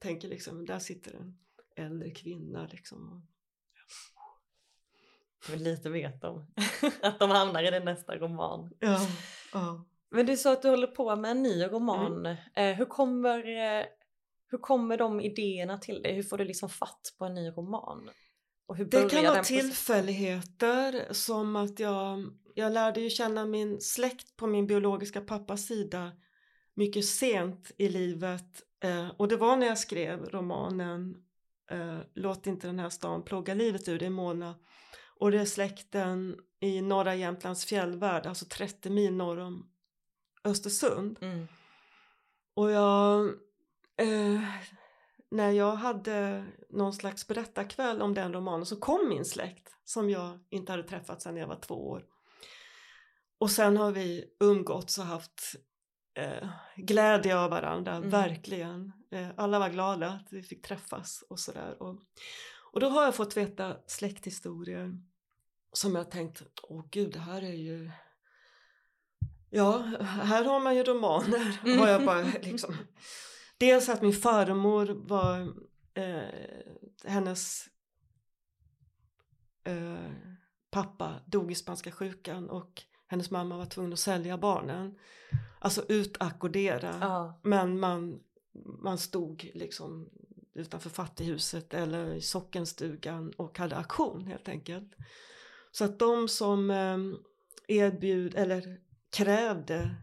[0.00, 1.38] tänker liksom, där sitter en
[1.76, 3.26] äldre kvinna liksom.
[5.50, 6.46] Men lite vet de
[7.02, 8.70] att de hamnar i den nästa roman.
[8.78, 9.00] Ja,
[9.52, 9.84] ja.
[10.10, 12.26] Men du sa att du håller på med en ny roman.
[12.26, 12.76] Mm.
[12.76, 13.42] hur, kommer,
[14.50, 16.14] hur kommer de idéerna till dig?
[16.14, 18.10] Hur får du liksom fatt på en ny roman?
[18.74, 22.24] det kan vara tillfälligheter som att jag,
[22.54, 26.12] jag lärde ju känna min släkt på min biologiska pappas sida
[26.74, 31.16] mycket sent i livet eh, och det var när jag skrev romanen
[31.70, 34.54] eh, Låt inte den här stan plåga livet ur dig Mona
[35.20, 39.70] och det är släkten i norra Jämtlands fjällvärld, alltså 30 mil norr om
[40.44, 41.18] Östersund.
[41.20, 41.48] Mm.
[42.54, 43.26] Och jag
[43.96, 44.40] eh,
[45.30, 50.38] när jag hade någon slags berättarkväll om den romanen så kom min släkt som jag
[50.50, 52.04] inte hade träffat sedan jag var två år.
[53.38, 55.54] Och sen har vi umgåtts och haft
[56.14, 58.10] eh, glädje av varandra, mm.
[58.10, 58.92] verkligen.
[59.10, 61.82] Eh, alla var glada att vi fick träffas och sådär.
[61.82, 62.02] Och,
[62.76, 64.98] och då har jag fått veta släkthistorier
[65.72, 67.90] som jag tänkt, åh gud det här är ju
[69.50, 71.60] Ja, här har man ju romaner.
[71.64, 71.78] Mm.
[71.80, 72.74] Har jag bara liksom
[73.58, 75.40] Dels att min farmor var
[75.94, 76.28] eh,
[77.04, 77.64] hennes
[79.64, 80.12] eh,
[80.70, 84.98] pappa dog i spanska sjukan och hennes mamma var tvungen att sälja barnen.
[85.58, 86.98] Alltså utackordera.
[87.00, 87.40] Ja.
[87.42, 88.20] Men man,
[88.82, 90.10] man stod liksom
[90.56, 94.96] utanför fattighuset eller i sockenstugan och hade aktion helt enkelt.
[95.70, 96.98] Så att de som eh,
[97.68, 98.80] erbjud eller
[99.10, 99.96] krävde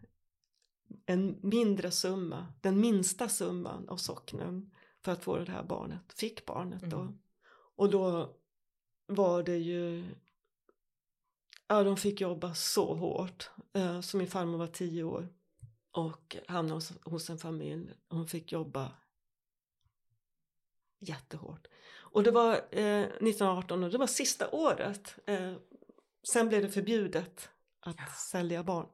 [1.05, 4.71] en mindre summa, den minsta summan av socknen
[5.03, 6.99] för att få det här barnet, fick barnet då.
[6.99, 7.19] Mm.
[7.75, 8.35] Och då
[9.07, 10.05] var det ju,
[11.67, 13.49] ja de fick jobba så hårt.
[13.73, 15.33] Eh, så min farmor var tio år
[15.91, 17.93] och hamnade hos, hos en familj.
[18.09, 18.91] Hon fick jobba
[21.09, 21.67] jättehårt.
[21.95, 25.15] Och det var eh, 1918 och det var sista året.
[25.25, 25.53] Eh,
[26.23, 27.49] sen blev det förbjudet
[27.79, 28.05] att ja.
[28.31, 28.87] sälja barn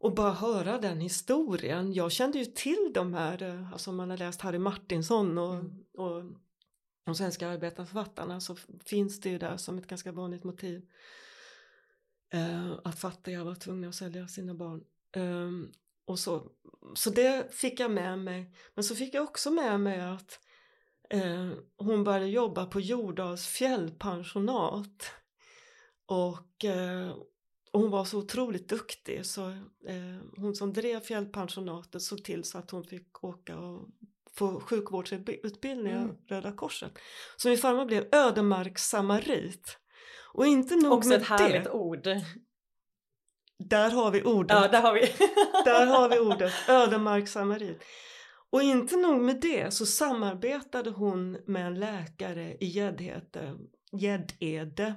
[0.00, 1.92] och bara höra den historien.
[1.92, 5.84] Jag kände ju till de här, eh, alltså man har läst Harry Martinsson och, mm.
[5.92, 6.24] och
[7.04, 10.88] de svenska arbetarförfattarna så finns det ju där som ett ganska vanligt motiv.
[12.32, 14.84] Eh, att fattiga var tvungna att sälja sina barn.
[15.12, 15.50] Eh,
[16.04, 16.50] och så.
[16.94, 18.52] så det fick jag med mig.
[18.74, 20.40] Men så fick jag också med mig att
[21.10, 25.12] eh, hon började jobba på Jordals fjällpensionat.
[26.06, 27.16] Och, eh,
[27.72, 29.48] hon var så otroligt duktig så
[29.88, 33.88] eh, hon som drev fjällpensionatet såg till så att hon fick åka och
[34.38, 36.16] få sjukvårdsutbildning av mm.
[36.28, 36.92] Röda Korset.
[37.36, 39.78] Så min farmor blev ödemarkssamarit.
[40.32, 41.70] Och inte nog Också med ett härligt det.
[41.70, 42.08] ord.
[43.58, 44.56] Där har vi ordet.
[44.56, 45.00] Ja, där har vi.
[45.64, 47.82] där har vi ordet, ödemarkssamarit.
[48.50, 52.66] Och inte nog med det så samarbetade hon med en läkare i
[53.92, 54.94] Gäddede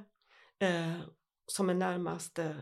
[0.59, 0.97] eh,
[1.45, 2.57] som är närmaste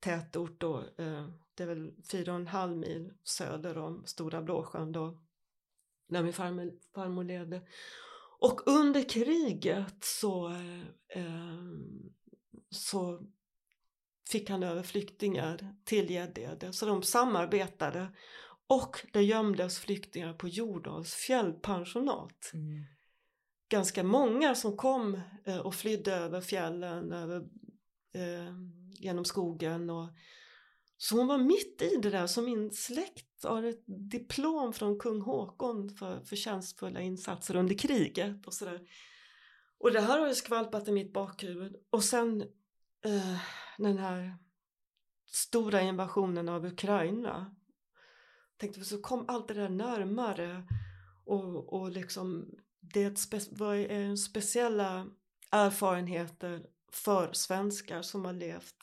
[0.00, 4.92] tätort då, eh, det är väl fyra och en halv mil söder om Stora Blåsjön
[4.92, 5.22] då,
[6.08, 7.62] där min farmor, farmor levde.
[8.38, 11.64] Och under kriget så, eh, eh
[12.70, 13.26] så
[14.30, 18.08] fick han över flyktingar till Gäddede så de samarbetade
[18.66, 22.50] och det gömdes flyktingar på Jordals fjällpensionat.
[22.54, 22.84] Mm.
[23.68, 27.36] Ganska många som kom eh, och flydde över fjällen, över
[28.14, 28.54] eh,
[28.92, 29.90] genom skogen.
[29.90, 30.08] Och,
[30.96, 35.20] så hon var mitt i det där, så min släkt har ett diplom från kung
[35.20, 38.80] Håkon för förtjänstfulla insatser under kriget och sådär.
[39.78, 41.76] Och det här har ju skvalpat i mitt bakhuvud.
[41.90, 42.42] Och sen
[43.04, 43.38] eh,
[43.78, 44.38] den här
[45.26, 47.54] stora invasionen av Ukraina.
[48.64, 50.68] Tänkte så kom allt det där närmare
[51.24, 55.06] och, och liksom det var en speciella
[55.50, 58.76] erfarenheter för svenskar som har levt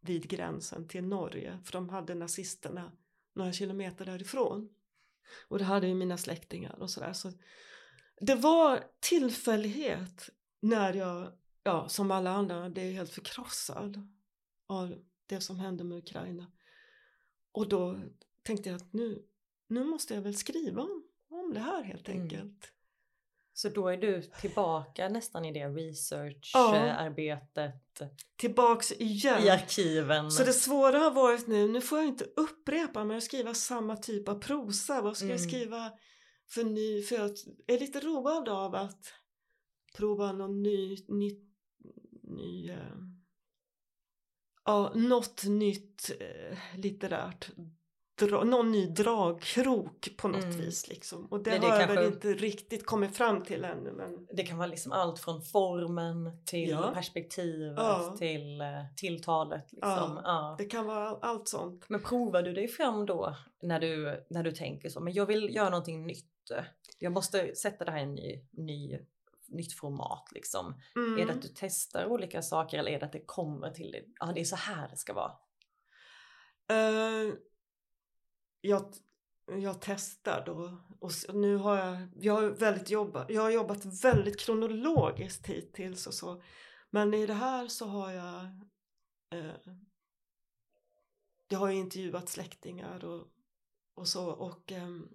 [0.00, 2.92] vid gränsen till Norge för de hade nazisterna
[3.34, 4.68] några kilometer därifrån.
[5.48, 7.12] Och det hade ju mina släktingar och sådär.
[7.12, 7.32] Så
[8.20, 10.30] det var tillfällighet
[10.60, 11.32] när jag,
[11.62, 14.08] ja som alla andra, blev helt förkrossad
[14.66, 14.94] av
[15.26, 16.52] det som hände med Ukraina.
[17.52, 18.00] Och då
[18.50, 19.22] tänkte jag att nu,
[19.68, 22.22] nu måste jag väl skriva om, om det här helt mm.
[22.22, 22.42] enkelt.
[22.42, 22.56] Mm.
[23.52, 28.00] Så då är du tillbaka nästan i det researcharbetet?
[28.00, 28.08] Ja.
[28.36, 29.42] Tillbaks igen.
[29.42, 30.30] I arkiven.
[30.30, 33.96] Så det svåra har varit nu, nu får jag inte upprepa men jag skriva samma
[33.96, 35.02] typ av prosa.
[35.02, 35.36] Vad ska mm.
[35.36, 35.92] jag skriva
[36.48, 37.02] för ny?
[37.02, 37.30] För jag
[37.66, 39.14] är lite road av att
[39.96, 41.40] prova någon ny, ny,
[42.22, 42.96] ny uh,
[44.64, 47.50] ja, något nytt uh, litterärt
[48.26, 50.56] dra, någon ny dragkrok på något Mm.
[50.56, 51.26] vis liksom.
[51.26, 54.26] Och det, Det- det har jag kanske- väl inte riktigt kommit fram till ännu men
[54.32, 56.90] Det kan vara liksom allt från formen till Ja.
[56.94, 58.14] perspektivet Ja.
[58.18, 58.66] till eh,
[58.96, 59.72] tilltalet.
[59.72, 60.20] Liksom.
[60.24, 60.54] Ja.
[60.58, 61.84] Det kan vara allt sånt.
[61.88, 65.54] Men provar du dig fram då när du, när du tänker så, men jag vill
[65.54, 66.26] göra någonting nytt.
[66.98, 68.98] Jag måste sätta det här i en ny, ny,
[69.48, 70.74] nytt format liksom.
[70.96, 71.18] Mm.
[71.18, 74.08] Är det att du testar olika saker eller är det att det kommer till dig?
[74.20, 75.32] Ja, det är så här det ska vara.
[76.70, 77.32] Eh,
[78.60, 78.94] jag,
[79.46, 84.40] jag testar då och nu har jag, jag har väldigt jobbat, jag har jobbat väldigt
[84.40, 86.42] kronologiskt hittills och så.
[86.90, 88.44] Men i det här så har jag
[89.34, 89.72] eh,
[91.48, 93.26] jag har ju intervjuat släktingar och,
[93.94, 95.08] och så och ehm,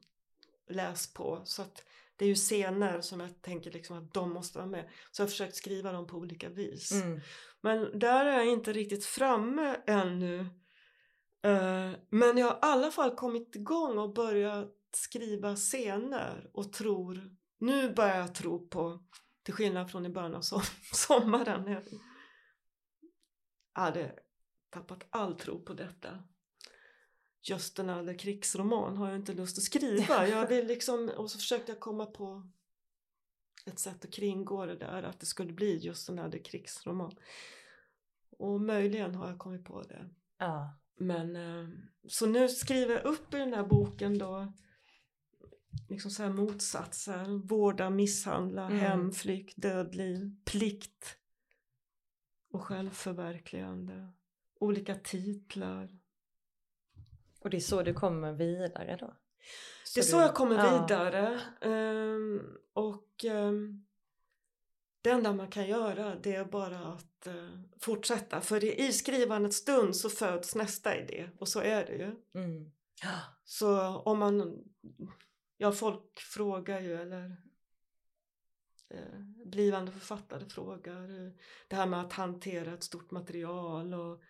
[0.70, 1.84] läst på så att
[2.16, 4.90] det är ju scener som jag tänker liksom att de måste vara med.
[5.12, 6.92] Så jag har försökt skriva dem på olika vis.
[6.92, 7.22] Mm.
[7.62, 10.46] Men där är jag inte riktigt framme ännu.
[11.46, 17.36] Eh, Men jag har i alla fall kommit igång och börjat skriva scener och tror,
[17.58, 19.04] nu börjar jag tro på,
[19.44, 20.62] till skillnad från i början av som,
[20.94, 21.72] sommaren.
[21.72, 21.82] Jag
[23.74, 24.20] hade
[24.70, 26.24] tappat all tro på detta.
[27.42, 30.28] Just den här krigsroman har jag inte lust att skriva.
[30.28, 32.52] Jag vill liksom, och så försökte jag komma på
[33.66, 37.16] ett sätt att kringgå det där, att det skulle bli just en här krigsroman.
[38.38, 40.10] Och möjligen har jag kommit på det.
[40.38, 40.78] Ja.
[40.98, 41.68] Men eh,
[42.08, 44.54] så nu skriver jag upp i den här boken då
[45.90, 47.48] liksom så här motsatser.
[47.48, 48.78] Vårda, misshandla, Mm.
[48.80, 51.18] hemflykt, dödliv, plikt
[52.52, 54.12] och självförverkligande.
[54.60, 55.90] Olika titlar.
[57.40, 59.14] Och det är så du kommer vidare då?
[59.96, 60.82] Det är så du- jag kommer ja.
[60.82, 61.42] vidare.
[61.62, 62.42] Ehm,
[62.74, 63.85] och ehm,
[65.06, 67.50] det enda man kan göra det är bara att eh,
[67.82, 68.42] fortsätta.
[68.42, 71.30] För i, skrivandets stund så föds nästa idé.
[71.40, 72.42] Och så är det ju.
[72.42, 72.72] Mm.
[73.44, 74.64] Så om man...
[75.58, 77.38] Ja, folk frågar ju eller
[78.90, 81.32] eh, blivande författare frågar eh,
[81.68, 84.22] det här med att hantera ett stort material och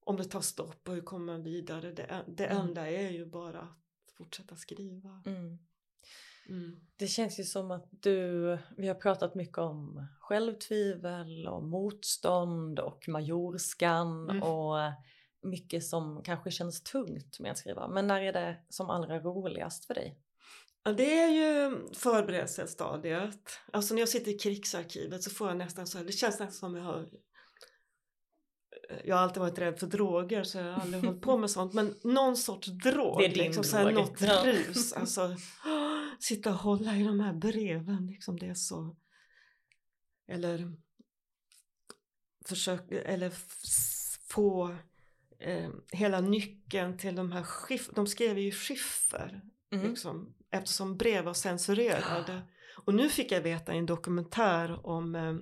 [0.00, 1.92] om det tar stopp och hur kommer man vidare.
[1.92, 2.66] Det, det Mm.
[2.66, 5.22] enda är ju bara att fortsätta skriva.
[5.26, 5.58] Mm.
[6.48, 6.80] Mm.
[6.96, 13.08] Det känns ju som att du, vi har pratat mycket om självtvivel och motstånd och
[13.08, 14.42] majorskan Mm.
[14.42, 14.76] och
[15.42, 17.88] mycket som kanske känns tungt med att skriva.
[17.88, 20.18] Men när är det som allra roligast för dig?
[20.82, 23.50] Ja, det är ju förberedelsestadiet.
[23.72, 26.52] Alltså när jag sitter i krigsarkivet så får jag nästan så här, det känns nästan
[26.52, 27.08] som jag har
[29.04, 31.72] jag har alltid varit rädd för droger så jag har aldrig hållit på med sånt
[31.74, 33.94] men någon sorts drog, Det är din liksom, så här, drog.
[33.94, 34.42] något Ja.
[34.46, 34.92] rus.
[34.92, 35.22] Alltså,
[36.20, 38.96] sitta och hålla i de här breven liksom, det är så.
[40.26, 40.72] Eller
[42.46, 43.32] försök, eller
[44.28, 44.76] få
[45.38, 49.90] eh, hela nyckeln till de här skiff, de skrev ju skiffer Mm.
[49.90, 52.42] liksom, eftersom brev var censurerade.
[52.76, 55.36] Och nu fick jag veta i en dokumentär om eh,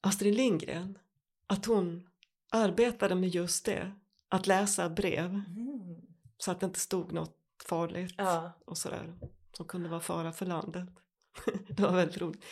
[0.00, 0.98] Astrid Lindgren
[1.46, 2.08] att hon
[2.50, 3.92] arbetade med just det,
[4.28, 5.96] att läsa brev Mm.
[6.38, 7.38] så att det inte stod något
[7.68, 8.52] farligt Ja.
[8.64, 9.14] och sådär
[9.56, 10.88] som kunde vara fara för landet.
[11.68, 12.44] det var väldigt roligt.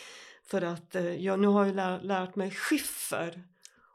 [0.45, 3.43] För att eh, jag nu har ju lär, lärt mig skiffer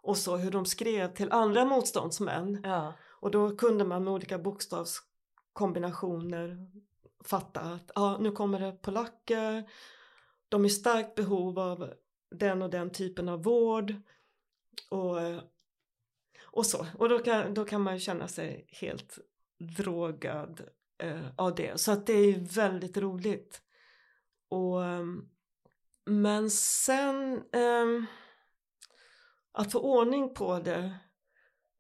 [0.03, 2.61] och så hur de skrev till andra motståndsmän.
[2.65, 2.93] Ja.
[3.21, 6.71] Och då kunde man med olika bokstavskombinationer
[7.25, 9.71] fatta att ja, nu kommer det polacker,
[10.49, 11.93] de är i starkt behov av
[12.31, 13.95] den och den typen av vård
[14.91, 15.17] och,
[16.45, 16.87] och så.
[16.99, 19.19] Och då kan, då kan man ju känna sig helt
[19.59, 20.63] drogad
[20.99, 21.81] eh, av det.
[21.81, 23.63] Så att det är väldigt roligt.
[24.51, 25.23] Och, ehm,
[26.07, 28.07] men sen ehm,
[29.53, 30.99] att få ordning på det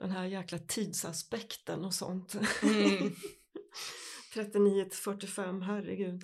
[0.01, 2.35] den här jäkla tidsaspekten och sånt.
[2.63, 3.13] Mm.
[4.35, 6.23] 39 till 45, herregud.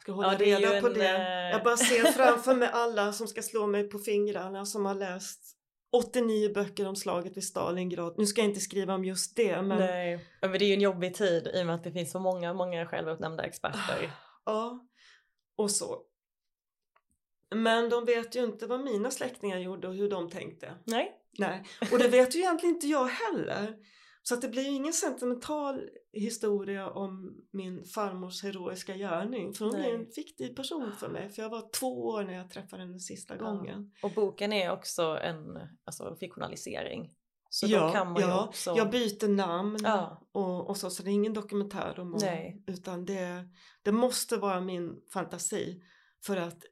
[0.00, 1.08] Ska hålla Ja, reda på en, det.
[1.08, 4.94] eh, Jag bara ser framför mig alla som ska slå mig på fingrarna som har
[4.94, 5.56] läst
[5.92, 8.14] 89 böcker om slaget vid Stalingrad.
[8.18, 10.26] Nu ska jag inte skriva om just det men Nej.
[10.40, 12.54] Men det är ju en jobbig tid i och med att det finns så många,
[12.54, 14.12] många självutnämnda experter.
[14.44, 14.86] ja,
[15.56, 16.02] och så.
[17.54, 20.74] Men de vet ju inte vad mina släktingar gjorde och hur de tänkte.
[20.84, 21.18] Nej.
[21.38, 23.76] Nej, och det vet ju egentligen inte jag heller.
[24.22, 29.52] Så att det blir ingen sentimental historia om min farmors heroiska gärning.
[29.52, 29.94] För hon är Nej.
[29.94, 31.28] en fiktiv person för mig.
[31.30, 33.44] För jag var två år när jag träffade henne sista Ja.
[33.44, 33.92] gången.
[34.02, 37.14] Och boken är också en alltså, fiktionalisering.
[37.50, 38.74] Så då ja, kan man ja också...
[38.76, 40.28] jag byter namn Ja.
[40.32, 40.90] och, och så.
[40.90, 42.64] Så det är ingen dokumentär om Nej.
[42.66, 43.48] Utan det,
[43.82, 45.82] det måste vara min fantasi.
[46.24, 46.62] För att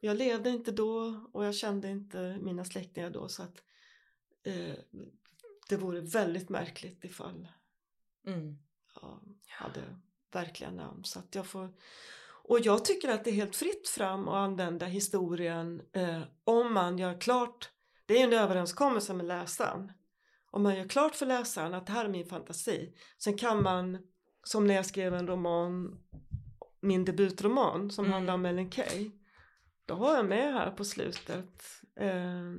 [0.00, 3.28] jag levde inte då och jag kände inte mina släktingar då.
[3.28, 3.56] Så att
[4.46, 4.74] eh,
[5.68, 7.48] det vore väldigt märkligt ifall
[8.26, 8.58] Mm.
[9.00, 9.20] Ja.
[9.48, 9.80] jag hade
[10.32, 11.04] verkliga namn.
[11.04, 11.68] Så att jag får...
[12.46, 16.98] Och jag tycker att det är helt fritt fram att använda historien eh, om man
[16.98, 17.70] gör klart,
[18.06, 19.92] det är en överenskommelse med läsaren,
[20.50, 22.94] om man gör klart för läsaren att det här är min fantasi.
[23.18, 23.98] Sen kan man,
[24.42, 26.00] som när jag skrev en roman,
[26.80, 28.12] min debutroman som Mm.
[28.14, 29.10] handlar om Ellen Key,
[29.86, 31.62] då har jag med här på slutet
[32.00, 32.52] eh,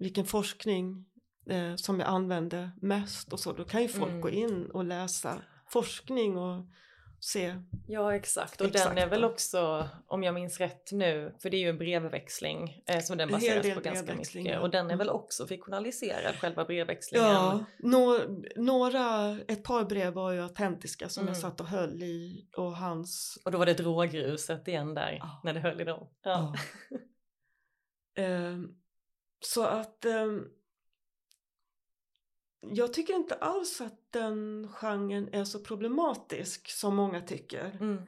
[0.00, 1.09] vilken forskning
[1.46, 3.52] eh, som jag använde mest och så.
[3.52, 4.20] Då kan ju folk Mm.
[4.20, 6.66] gå in och läsa forskning och
[7.22, 7.54] se.
[7.86, 8.88] Ja exakt och Exakt.
[8.88, 12.82] den är väl också, om jag minns rätt nu, för det är ju en brevväxling
[12.86, 14.60] eh, som den baseras på ganska mycket ja.
[14.60, 14.98] och den är Mm.
[14.98, 17.26] väl också fiktionaliserad själva brevväxlingen.
[17.28, 18.18] Ja, nå,
[18.56, 21.40] några, ett par brev var ju autentiska som jag Mm.
[21.40, 25.40] satt och höll i och hans Och då var det drogruset igen där Ja.
[25.44, 26.08] när det höll i dem.
[26.22, 26.54] Ja.
[28.16, 28.68] Ehm,
[29.40, 30.44] så att ehm,
[32.62, 32.74] Mm.
[32.74, 37.76] jag tycker inte alls att den genren är så problematisk som många tycker.
[37.80, 38.02] Mm.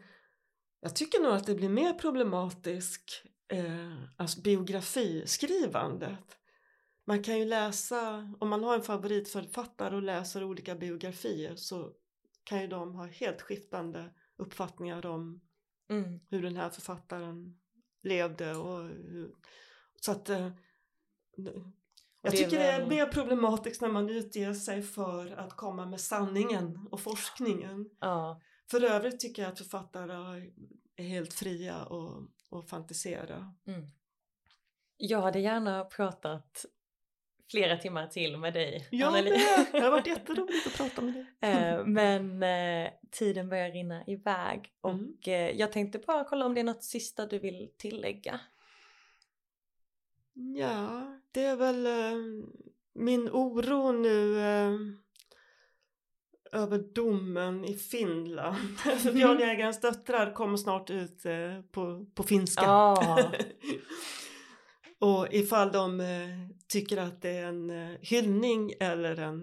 [0.80, 6.38] Jag tycker nog att det blir mer problematisk eh, alltså biografiskrivandet.
[7.04, 11.92] Man kan ju läsa, om man har en favoritförfattare och läser olika biografier så
[12.44, 15.40] kan ju de ha helt skiftande uppfattningar om
[15.90, 16.20] mm.
[16.28, 17.60] hur den här författaren
[18.02, 19.34] levde och hur,
[20.00, 20.50] så att eh,
[22.22, 26.00] jag det tycker det är mer problematiskt när man utger sig för att komma med
[26.00, 27.90] sanningen och forskningen.
[28.00, 28.40] Ja.
[28.70, 30.12] För övrigt tycker jag att författare
[30.96, 33.54] är helt fria och, och fantisera.
[33.66, 33.86] Mm.
[34.96, 36.64] Jag hade gärna pratat
[37.50, 39.30] flera timmar till med dig, Jag Anneli.
[39.30, 39.66] med!
[39.72, 41.26] Det har varit jätteroligt att prata med dig.
[41.40, 45.58] Eh, Men eh, tiden börjar rinna iväg och Mm.
[45.58, 48.40] jag tänkte bara kolla om det är något sista du vill tillägga.
[50.34, 52.18] Ja, det är väl eh,
[52.94, 54.72] min oro nu eh,
[56.52, 58.78] över domen i Finland.
[58.78, 62.62] För Björnjägarens döttrar kommer snart ut eh, på, på finska.
[62.64, 63.22] Ja.
[64.98, 66.28] Och ifall de eh,
[66.68, 69.42] tycker att det är en eh, hyllning eller en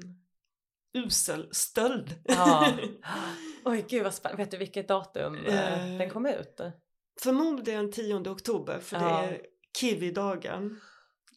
[0.94, 2.16] usel stöld.
[2.24, 2.74] ja.
[3.66, 4.44] Oj gud vad spännande.
[4.44, 5.38] Vet du vilket datum
[5.98, 6.62] den kom ut?
[7.22, 9.22] Förmodligen 10 oktober för Ja.
[9.22, 9.42] det är
[9.82, 10.80] kiwi-dagen.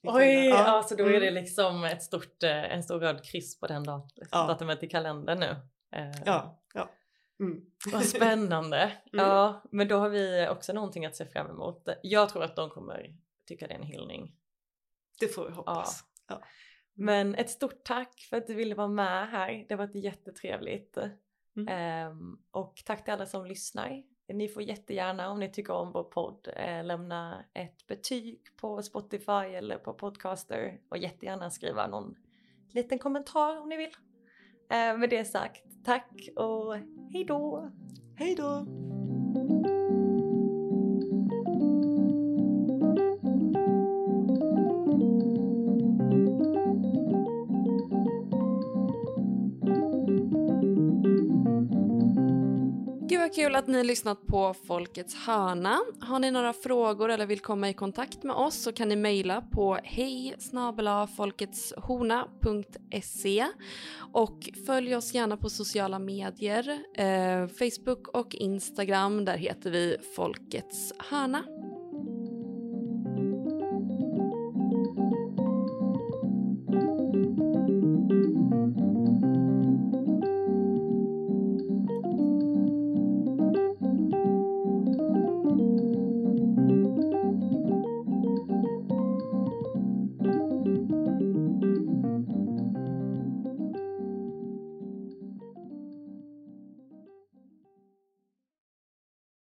[0.02, 0.46] Oj.
[0.48, 0.56] Ja.
[0.56, 1.34] alltså då är det Mm.
[1.42, 4.46] liksom ett stort, eh, en stor röd kryss på den dat- Ja.
[4.46, 5.56] datumet i kalendern nu.
[5.96, 6.90] Eh, Ja, ja.
[7.40, 7.64] Mm.
[7.92, 8.92] Vad spännande.
[9.12, 9.26] Mm.
[9.26, 11.88] Ja, men då har vi också någonting att se fram emot.
[12.02, 13.14] Jag tror att de kommer
[13.46, 14.36] tycka det är en hyllning.
[15.20, 16.04] Det får vi hoppas.
[16.94, 19.64] Men ett stort tack för att du ville vara med här.
[19.68, 20.96] Det har varit jättetrevligt.
[21.56, 21.68] Mm.
[21.68, 24.02] Ehm, och tack till alla som lyssnar.
[24.28, 29.54] Ni får jättegärna om ni tycker om vår podd eh, lämna ett betyg på Spotify
[29.54, 32.14] eller på Podcaster och jättegärna skriva någon
[32.72, 33.92] liten kommentar om ni vill.
[34.70, 36.76] Eh, med det sagt, tack och
[37.12, 37.70] hej då!
[38.16, 38.66] Hej då!
[53.32, 55.78] Vad kul att ni lyssnat på Folkets hörna.
[56.00, 59.42] Har ni några frågor eller vill komma i kontakt med oss så kan ni mejla
[59.42, 60.34] på hej
[61.16, 63.46] folketshorna.se
[64.12, 69.24] och följ oss gärna på sociala medier, eh, Facebook och Instagram.
[69.24, 71.44] Där heter vi Folkets hörna.